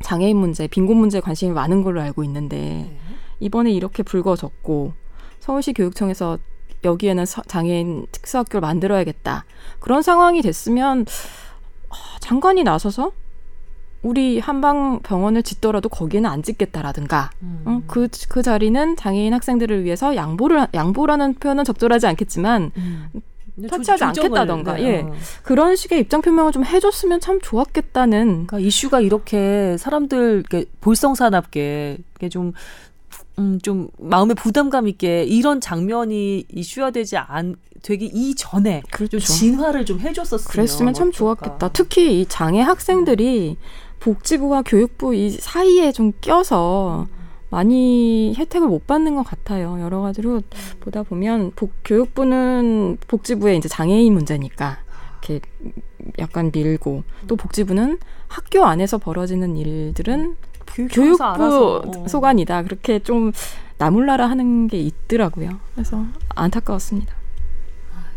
[0.03, 2.99] 장애인 문제, 빈곤 문제에 관심이 많은 걸로 알고 있는데 네.
[3.39, 4.93] 이번에 이렇게 불거졌고
[5.39, 6.37] 서울시 교육청에서
[6.83, 9.45] 여기에는 서- 장애인 특수학교를 만들어야겠다.
[9.79, 11.07] 그런 상황이 됐으면
[11.89, 13.13] 아, 장관이 나서서
[14.03, 17.63] 우리 한방 병원을 짓더라도 거기에는 안 짓겠다라든가 음.
[17.65, 23.09] 어, 그, 그 자리는 장애인 학생들을 위해서 양보를 양보라는 표현은 적절하지 않겠지만 음.
[23.69, 24.99] 터치하지 않겠다던가, 네, 예.
[25.01, 25.13] 어.
[25.43, 30.43] 그런 식의 입장 표명을 좀 해줬으면 참 좋았겠다는 그러니까 이슈가 이렇게 사람들
[32.17, 32.53] 이게 좀
[33.39, 39.19] 음, 좀 마음에 부담감 있게 이런 장면이 이슈화되지 않 되기 이전에 그렇죠.
[39.19, 41.17] 좀 진화를 좀 해줬었으면 그랬으면 참 어떨까.
[41.17, 41.69] 좋았겠다.
[41.73, 43.57] 특히 이 장애 학생들이
[43.99, 47.07] 복지부와 교육부 이 사이에 좀 껴서
[47.53, 49.79] 많이 혜택을 못 받는 것 같아요.
[49.79, 50.41] 여러 가지로
[50.79, 54.79] 보다 보면 복, 교육부는 복지부의 이제 장애인 문제니까
[55.21, 55.39] 이렇게
[56.17, 60.35] 약간 밀고 또 복지부는 학교 안에서 벌어지는 일들은
[60.65, 62.07] 교육부 어.
[62.07, 62.63] 소관이다.
[62.63, 63.31] 그렇게 좀
[63.77, 65.59] 나몰라라 하는 게 있더라고요.
[65.75, 67.13] 그래서 안타까웠습니다.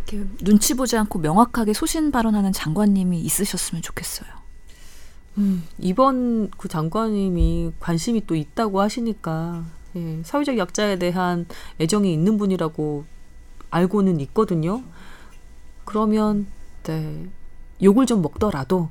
[0.09, 4.36] 이렇게 눈치 보지 않고 명확하게 소신 발언하는 장관님이 있으셨으면 좋겠어요.
[5.39, 9.65] 음, 이번 그 장관님이 관심이 또 있다고 하시니까
[9.97, 11.47] 예, 사회적 약자에 대한
[11.81, 13.05] 애정이 있는 분이라고
[13.71, 14.83] 알고는 있거든요.
[15.85, 16.47] 그러면
[16.85, 17.27] 네,
[17.83, 18.91] 욕을 좀 먹더라도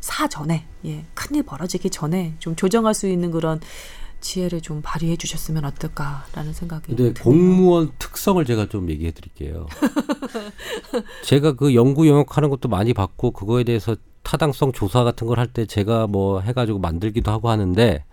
[0.00, 3.60] 사전에 예, 큰일 벌어지기 전에 좀 조정할 수 있는 그런
[4.20, 7.14] 지혜를 좀 발휘해 주셨으면 어떨까라는 생각이 근데 드네요.
[7.22, 9.66] 공무원 특성을 제가 좀 얘기해 드릴게요.
[11.24, 15.66] 제가 그 연구 영역하는 것도 많이 봤고 그거에 대해서 타당성 조사 같은 걸 할 때
[15.66, 18.04] 제가 뭐 해가지고 만들기도 하고 하는데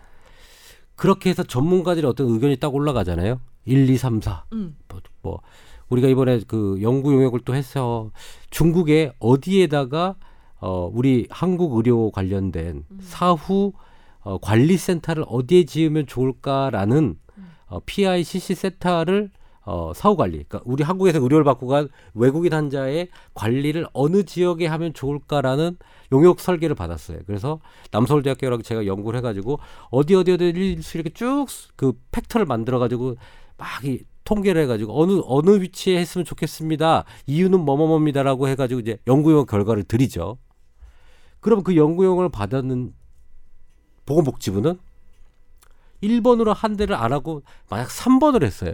[0.96, 3.40] 그렇게 해서 전문가들이 어떤 의견이 딱 올라가잖아요.
[3.66, 4.44] 1, 2, 3, 4.
[4.54, 4.76] 음.
[4.88, 5.42] 뭐, 뭐
[5.90, 8.12] 우리가 이번에 그 연구 용역을 또 해서
[8.52, 10.16] 중국에 어디에다가
[10.60, 13.74] 어 우리 한국 의료 관련된 사후
[14.24, 17.18] 어 관리센터를 어디에 지으면 좋을까라는
[17.68, 19.32] 어 PICC 센터를
[19.66, 24.94] 어 사후 관리 그러니까 우리 한국에서 의료를 받고 간 외국인 환자의 관리를 어느 지역에 하면
[24.94, 25.78] 좋을까라는
[26.12, 27.20] 용역 설계를 받았어요.
[27.26, 27.60] 그래서
[27.92, 29.60] 남서울대학교랑 제가 연구를 해가지고
[29.90, 33.16] 어디 어디 어디 이렇게 쭉 그 팩터를 만들어가지고
[33.58, 37.04] 막 이 통계를 해가지고 어느 어느 위치에 했으면 좋겠습니다.
[37.28, 40.38] 이유는 뭐뭐뭐입니다라고 해가지고 이제 연구용 결과를 드리죠.
[41.40, 42.94] 그럼 그 연구용을 받았는
[44.06, 44.80] 보건복지부는
[46.02, 48.74] 1번으로 한 대를 안 하고 만약 3번을 했어요.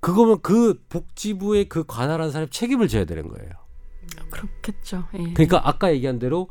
[0.00, 3.50] 그거면 그 복지부의 그 관할한 사람이 책임을 져야 되는 거예요.
[4.30, 5.04] 그렇겠죠.
[5.14, 5.32] 예.
[5.32, 6.48] 그러니까 아까 얘기한 대로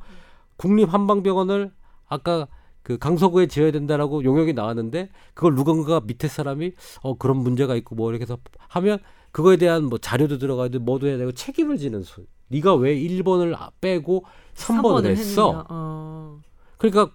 [0.58, 1.72] 국립 한방병원을
[2.08, 2.48] 아까
[2.82, 8.12] 그 강서구에 지어야 된다라고 용역이 나왔는데 그걸 누군가 밑에 사람이 어 그런 문제가 있고 뭐
[8.12, 9.00] 이렇게 해서 하면
[9.32, 12.24] 그거에 대한 뭐 자료도 들어가야 돼 뭐도 해야 되고 책임을 지는 소.
[12.50, 15.48] 네가 왜 1번을 빼고 3번을 했어?
[15.48, 15.66] 했느냐.
[15.70, 16.42] 어.
[16.78, 17.12] 그러니까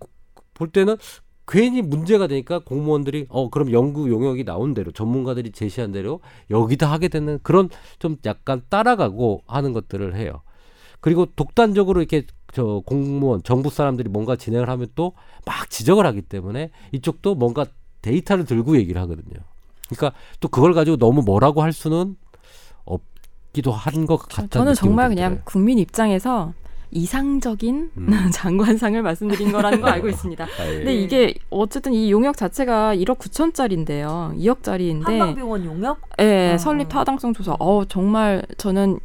[0.54, 0.96] 볼 때는
[1.46, 7.08] 괜히 문제가 되니까 공무원들이 어 그럼 연구 용역이 나온 대로 전문가들이 제시한 대로 여기다 하게
[7.08, 10.42] 되는 그런 좀 약간 따라가고 하는 것들을 해요.
[11.00, 15.12] 그리고 독단적으로 이렇게 저 공무원 정부 사람들이 뭔가 진행을 하면 또
[15.46, 17.64] 막 지적을 하기 때문에 이쪽도 뭔가
[18.02, 19.40] 데이터를 들고 얘기를 하거든요.
[19.88, 22.16] 그러니까 또 그걸 가지고 너무 뭐라고 할 수는
[22.84, 25.40] 없기도 한 것 같다는 저는 정말 그냥.
[25.44, 26.52] 국민 입장에서
[26.92, 28.10] 이상적인 음.
[28.32, 30.44] 장관상을 말씀드린 거라는 거 알고 있습니다.
[30.58, 30.76] 아, 예.
[30.76, 34.36] 근데 이게 어쨌든 이 용역 자체가 1억 9천짜리인데요.
[34.38, 36.00] 2억짜리인데 한방병원 용역?
[36.20, 36.58] 예, 어.
[36.58, 37.56] 설립 타당성 조사.
[37.58, 38.98] 어, 정말 저는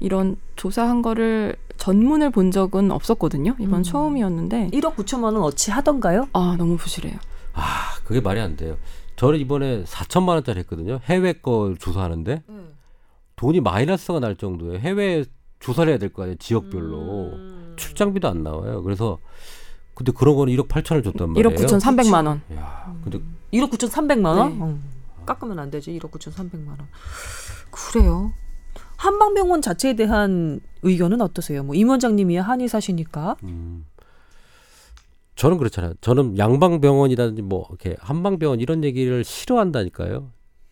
[0.00, 3.54] 이런 조사한 거를 전문을 본 적은 없었거든요.
[3.58, 3.82] 이번 음.
[3.82, 6.28] 처음이었는데 1억 9천만 원 어치 하던가요?
[6.32, 7.16] 아, 너무 부실해요.
[7.52, 8.76] 아 그게 말이 안 돼요.
[9.16, 11.00] 저는 이번에 4천만 원짜리 했거든요.
[11.04, 12.42] 해외 거 조사하는데
[13.36, 15.24] 돈이 마이너스가 날 정도에 해외
[15.60, 16.36] 조사를 해야 될 거 아니에요.
[16.38, 17.74] 지역별로 음.
[17.76, 18.82] 출장비도 안 나와요.
[18.82, 19.18] 그래서
[19.94, 21.56] 근데 그런 거는 1억 8천을 줬단 말이에요.
[21.56, 22.40] 1억 9,300만 원.
[22.54, 23.18] 야, 근데
[23.52, 24.58] 1억 9,300만 원?
[24.58, 24.64] 네.
[24.64, 24.78] 어.
[25.26, 25.90] 깎으면 안 되지.
[25.98, 26.78] 1억 9,300만 원.
[27.70, 28.32] 그래요.
[28.96, 31.62] 한방병원 자체에 대한 의견은 어떠세요?
[31.64, 33.36] 뭐 임 원장님이 한의사시니까.
[33.44, 33.86] 음,
[35.36, 35.94] 저는 그렇잖아요.
[36.00, 40.30] 저는 양방병원이라든지 뭐 이렇게 한방병원 이런 얘기를 싫어한다니까요.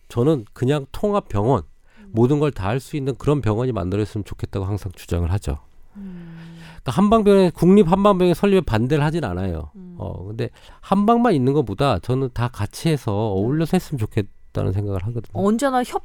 [0.09, 1.63] 저는 그냥 통합병원
[2.11, 5.59] 모든 걸 다 할 수 있는 그런 병원이 만들어졌으면 좋겠다고 항상 주장을 하죠.
[5.93, 9.71] 그러니까 한방병원 국립 한방병원 설립에 반대를 하진 않아요.
[9.97, 10.49] 어 근데
[10.81, 15.31] 한방만 있는 것보다 저는 다 같이 해서 어울려서 했으면 좋겠다는 생각을 하거든요.
[15.33, 16.03] 언제나 협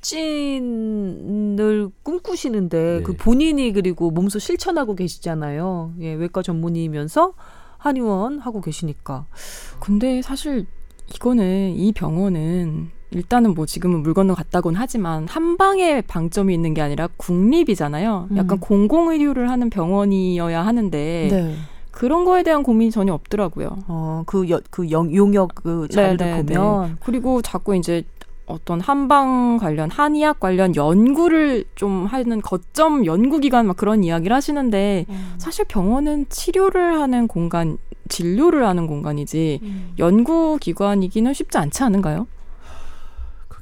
[0.00, 3.02] 진을 꿈꾸시는데 네.
[3.02, 5.94] 그 본인이 그리고 몸소 실천하고 계시잖아요.
[6.00, 7.34] 예, 외과 전문의이면서
[7.78, 9.26] 한의원 하고 계시니까.
[9.80, 10.66] 근데 사실
[11.14, 16.80] 이거는 이 병원은 일단은 뭐 지금은 물 건너 갔다곤 하지만 한 방에 방점이 있는 게
[16.80, 18.28] 아니라 국립이잖아요.
[18.36, 18.60] 약간 음.
[18.60, 21.54] 공공의료를 하는 병원이어야 하는데 네.
[21.90, 23.76] 그런 거에 대한 고민이 전혀 없더라고요.
[23.86, 26.98] 어, 그, 여, 그 영, 용역 그 자료를 네, 네, 보면.
[27.04, 28.02] 그리고 자꾸 이제
[28.46, 35.34] 어떤 한방 관련 한의학 관련 연구를 좀 하는 거점 연구기관 막 그런 이야기를 하시는데 음.
[35.38, 39.92] 사실 병원은 치료를 하는 공간, 진료를 하는 공간이지 음.
[39.98, 42.26] 연구기관이기는 쉽지 않지 않은가요?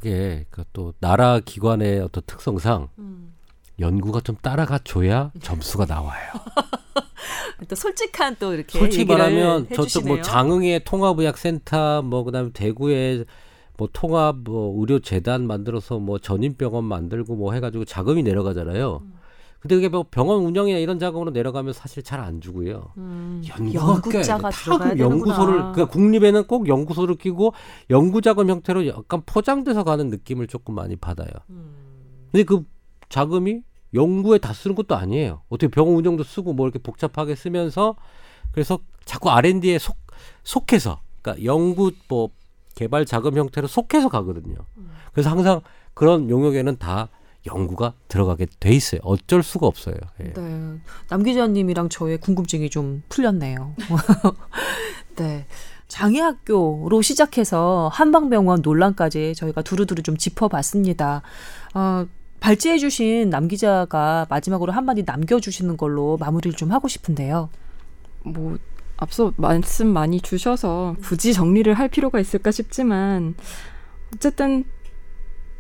[0.01, 3.34] 그게 그또 나라 기관의 어떤 특성상 음.
[3.78, 6.32] 연구가 좀 따라가 줘야 점수가 나와요.
[7.68, 10.07] 또 솔직한 또 이렇게 솔직히 얘기를 말하면 저쪽.
[10.07, 13.24] 뭐 장흥의 통합의학센터 뭐 그다음에 대구에
[13.76, 19.03] 뭐 통합 뭐 의료재단 만들어서 뭐 전인병원 만들고 뭐 해가지고 자금이 내려가잖아요.
[19.61, 22.92] 근데 그게 뭐 병원 운영이나 이런 자금으로 내려가면 사실 잘 안 주고요.
[22.96, 23.42] 음.
[23.74, 25.54] 연구자가 다 연구소를.
[25.54, 27.52] 그러니까 국립에는 꼭 연구소를 끼고
[27.90, 31.30] 연구 자금 형태로 약간 포장돼서 가는 느낌을 조금 많이 받아요.
[31.50, 31.74] 음.
[32.32, 32.64] 근데 그
[33.11, 35.42] 자금이 연구에 다 쓰는 것도 아니에요.
[35.48, 37.96] 어떻게 병원 운영도 쓰고 뭐 이렇게 복잡하게 쓰면서
[38.52, 39.96] 그래서 자꾸 R&D에 속
[40.42, 42.30] 속해서 그러니까 연구 뭐
[42.74, 44.54] 개발 자금 형태로 속해서 가거든요.
[45.12, 45.61] 그래서 항상
[45.94, 47.08] 그런 용역에는 다
[47.47, 49.01] 연구가 들어가게 돼 있어요.
[49.05, 49.97] 어쩔 수가 없어요.
[50.20, 50.32] 예.
[50.32, 50.78] 네.
[51.09, 53.74] 남 기자님이랑 저의 궁금증이 좀 풀렸네요.
[55.16, 55.47] 네.
[55.88, 61.22] 장애학교로 시작해서 한방병원 논란까지 저희가 두루두루 좀 짚어봤습니다.
[61.74, 62.07] 어,
[62.38, 67.51] 발제해 주신 남 기자가 마지막으로 한마디 남겨주시는 걸로 마무리를 좀 하고 싶은데요.
[68.22, 68.57] 뭐
[68.97, 73.34] 앞서 말씀 많이 주셔서 굳이 정리를 할 필요가 있을까 싶지만
[74.14, 74.64] 어쨌든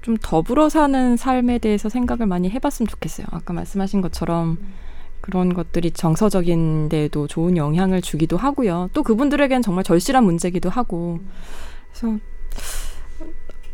[0.02, 3.26] 좀 더불어 사는 삶에 대해서 생각을 많이 해봤으면 좋겠어요.
[3.30, 4.58] 아까 말씀하신 것처럼
[5.20, 8.88] 그런 것들이 정서적인 데에도 좋은 영향을 주기도 하고요.
[8.94, 11.20] 또 그분들에겐 정말 절실한 문제기도 하고.
[11.92, 12.18] 그래서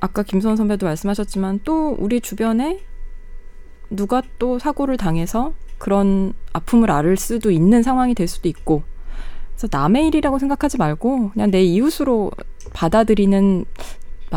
[0.00, 2.80] 아까 김소원 선배도 말씀하셨지만 또 우리 주변에
[3.88, 8.82] 누가 또 사고를 당해서 그런 아픔을 앓을 수도 있는 상황이 될 수도 있고
[9.50, 12.30] 그래서 남의 일이라고 생각하지 말고 그냥 내 이웃으로
[12.72, 13.64] 받아들이는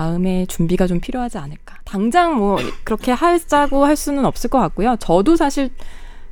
[0.03, 1.75] 마음의 준비가 좀 필요하지 않을까.
[1.83, 4.95] 당장 뭐 그렇게 하자고 할 수는 없을 것 같고요.
[4.99, 5.71] 저도 사실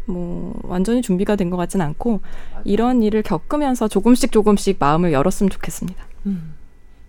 [0.05, 2.22] 뭐 완전히 준비가 된 것 같진 않고
[2.63, 6.01] 이런 일을 겪으면서 조금씩 조금씩 마음을 열었으면 좋겠습니다.
[6.28, 6.53] 음.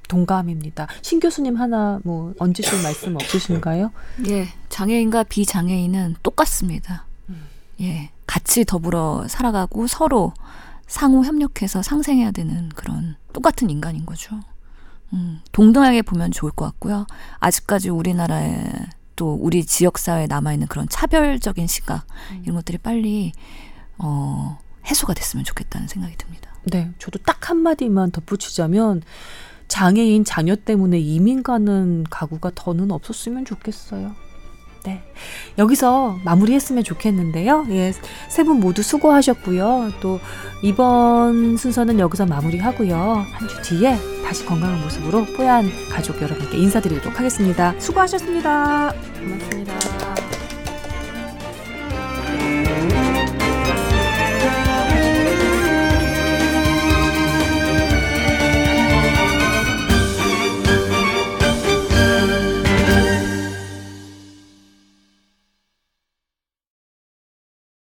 [0.08, 0.88] 동감입니다.
[1.02, 3.92] 신 교수님 하나 뭐 얹으실 말씀 없으신가요?
[4.28, 7.04] 예, 장애인과 비장애인은 똑같습니다.
[7.28, 7.42] 음.
[7.82, 10.32] 예, 같이 더불어 살아가고 서로
[10.88, 14.40] 상호 협력해서 상생해야 되는 그런 똑같은 인간인 거죠.
[15.12, 17.06] 음, 동등하게 보면 좋을 것 같고요.
[17.38, 18.64] 아직까지 우리나라에
[19.16, 22.06] 또 우리 지역 사회에 남아 있는 그런 차별적인 시각
[22.42, 23.32] 이런 것들이 빨리
[23.98, 26.52] 어, 해소가 됐으면 좋겠다는 생각이 듭니다.
[26.64, 29.02] 네, 저도 딱 한마디만 덧붙이자면
[29.66, 34.14] 장애인 자녀 때문에 이민 가는 가구가 더는 없었으면 좋겠어요.
[34.84, 35.02] 네.
[35.58, 37.66] 여기서 마무리했으면 좋겠는데요.
[37.70, 37.92] 예.
[38.28, 39.90] 세 분 모두 수고하셨고요.
[40.00, 40.20] 또
[40.62, 42.96] 이번 순서는 여기서 마무리하고요.
[43.32, 47.74] 한 주 뒤에 다시 건강한 모습으로 뽀얀 가족 여러분께 인사드리도록 하겠습니다.
[47.78, 48.92] 수고하셨습니다.
[49.18, 49.74] 고맙습니다.